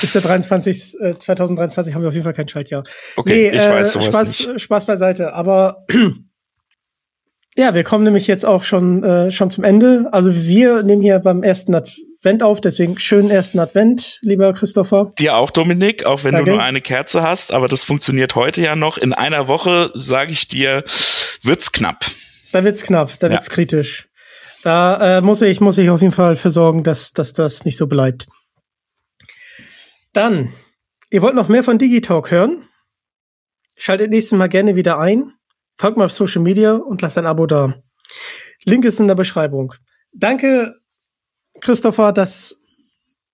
[0.00, 2.84] Bis der 23, äh, 2023 haben wir auf jeden Fall kein Schaltjahr.
[3.16, 4.60] Okay, ich weiß sowas Spaß, nicht.
[4.60, 5.34] Spaß beiseite.
[5.34, 5.84] Aber
[7.56, 10.08] ja, wir kommen nämlich jetzt auch schon, äh, schon zum Ende.
[10.12, 15.12] Also wir nehmen hier beim ersten Advent auf, deswegen schönen ersten Advent, lieber Christopher.
[15.18, 16.50] Dir auch, Dominik, auch wenn Danke.
[16.50, 18.98] du nur eine Kerze hast, aber das funktioniert heute ja noch.
[18.98, 20.84] In einer Woche, sage ich dir,
[21.42, 22.04] wird's knapp.
[22.54, 23.32] Da wird's knapp, da Ja.
[23.34, 24.08] wird's kritisch.
[24.62, 27.76] Da äh, muss ich, muss ich auf jeden Fall für sorgen, dass, dass das nicht
[27.76, 28.26] so bleibt.
[30.12, 30.52] Dann,
[31.10, 32.68] ihr wollt noch mehr von Digitalk hören?
[33.76, 35.32] Schaltet nächstes Mal gerne wieder ein.
[35.76, 37.74] Folgt mir auf Social Media und lasst ein Abo da.
[38.64, 39.74] Link ist in der Beschreibung.
[40.12, 40.76] Danke,
[41.60, 42.60] Christopher, dass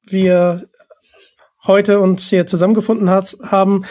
[0.07, 0.67] wir
[1.65, 3.85] heute uns hier zusammengefunden hat, haben.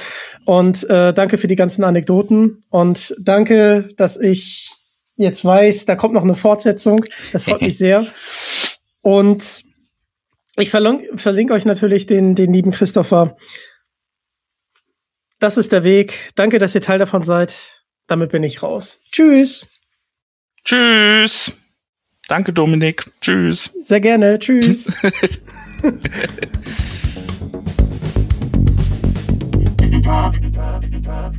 [0.45, 2.63] Und äh, danke für die ganzen Anekdoten.
[2.69, 4.71] Und danke, dass ich
[5.19, 7.03] jetzt weiß, da kommt noch eine Fortsetzung.
[7.31, 8.07] Das freut mich sehr.
[9.03, 9.63] Und
[10.57, 13.37] ich verlinke, euch natürlich den, den lieben Christopher.
[15.39, 16.31] Das ist der Weg.
[16.35, 17.83] Danke, dass ihr Teil davon seid.
[18.07, 18.99] Damit bin ich raus.
[19.11, 19.67] Tschüss.
[20.65, 21.63] Tschüss.
[22.27, 23.05] Danke, Dominik.
[23.21, 23.71] Tschüss.
[23.83, 24.39] Sehr gerne.
[24.39, 24.97] Tschüss.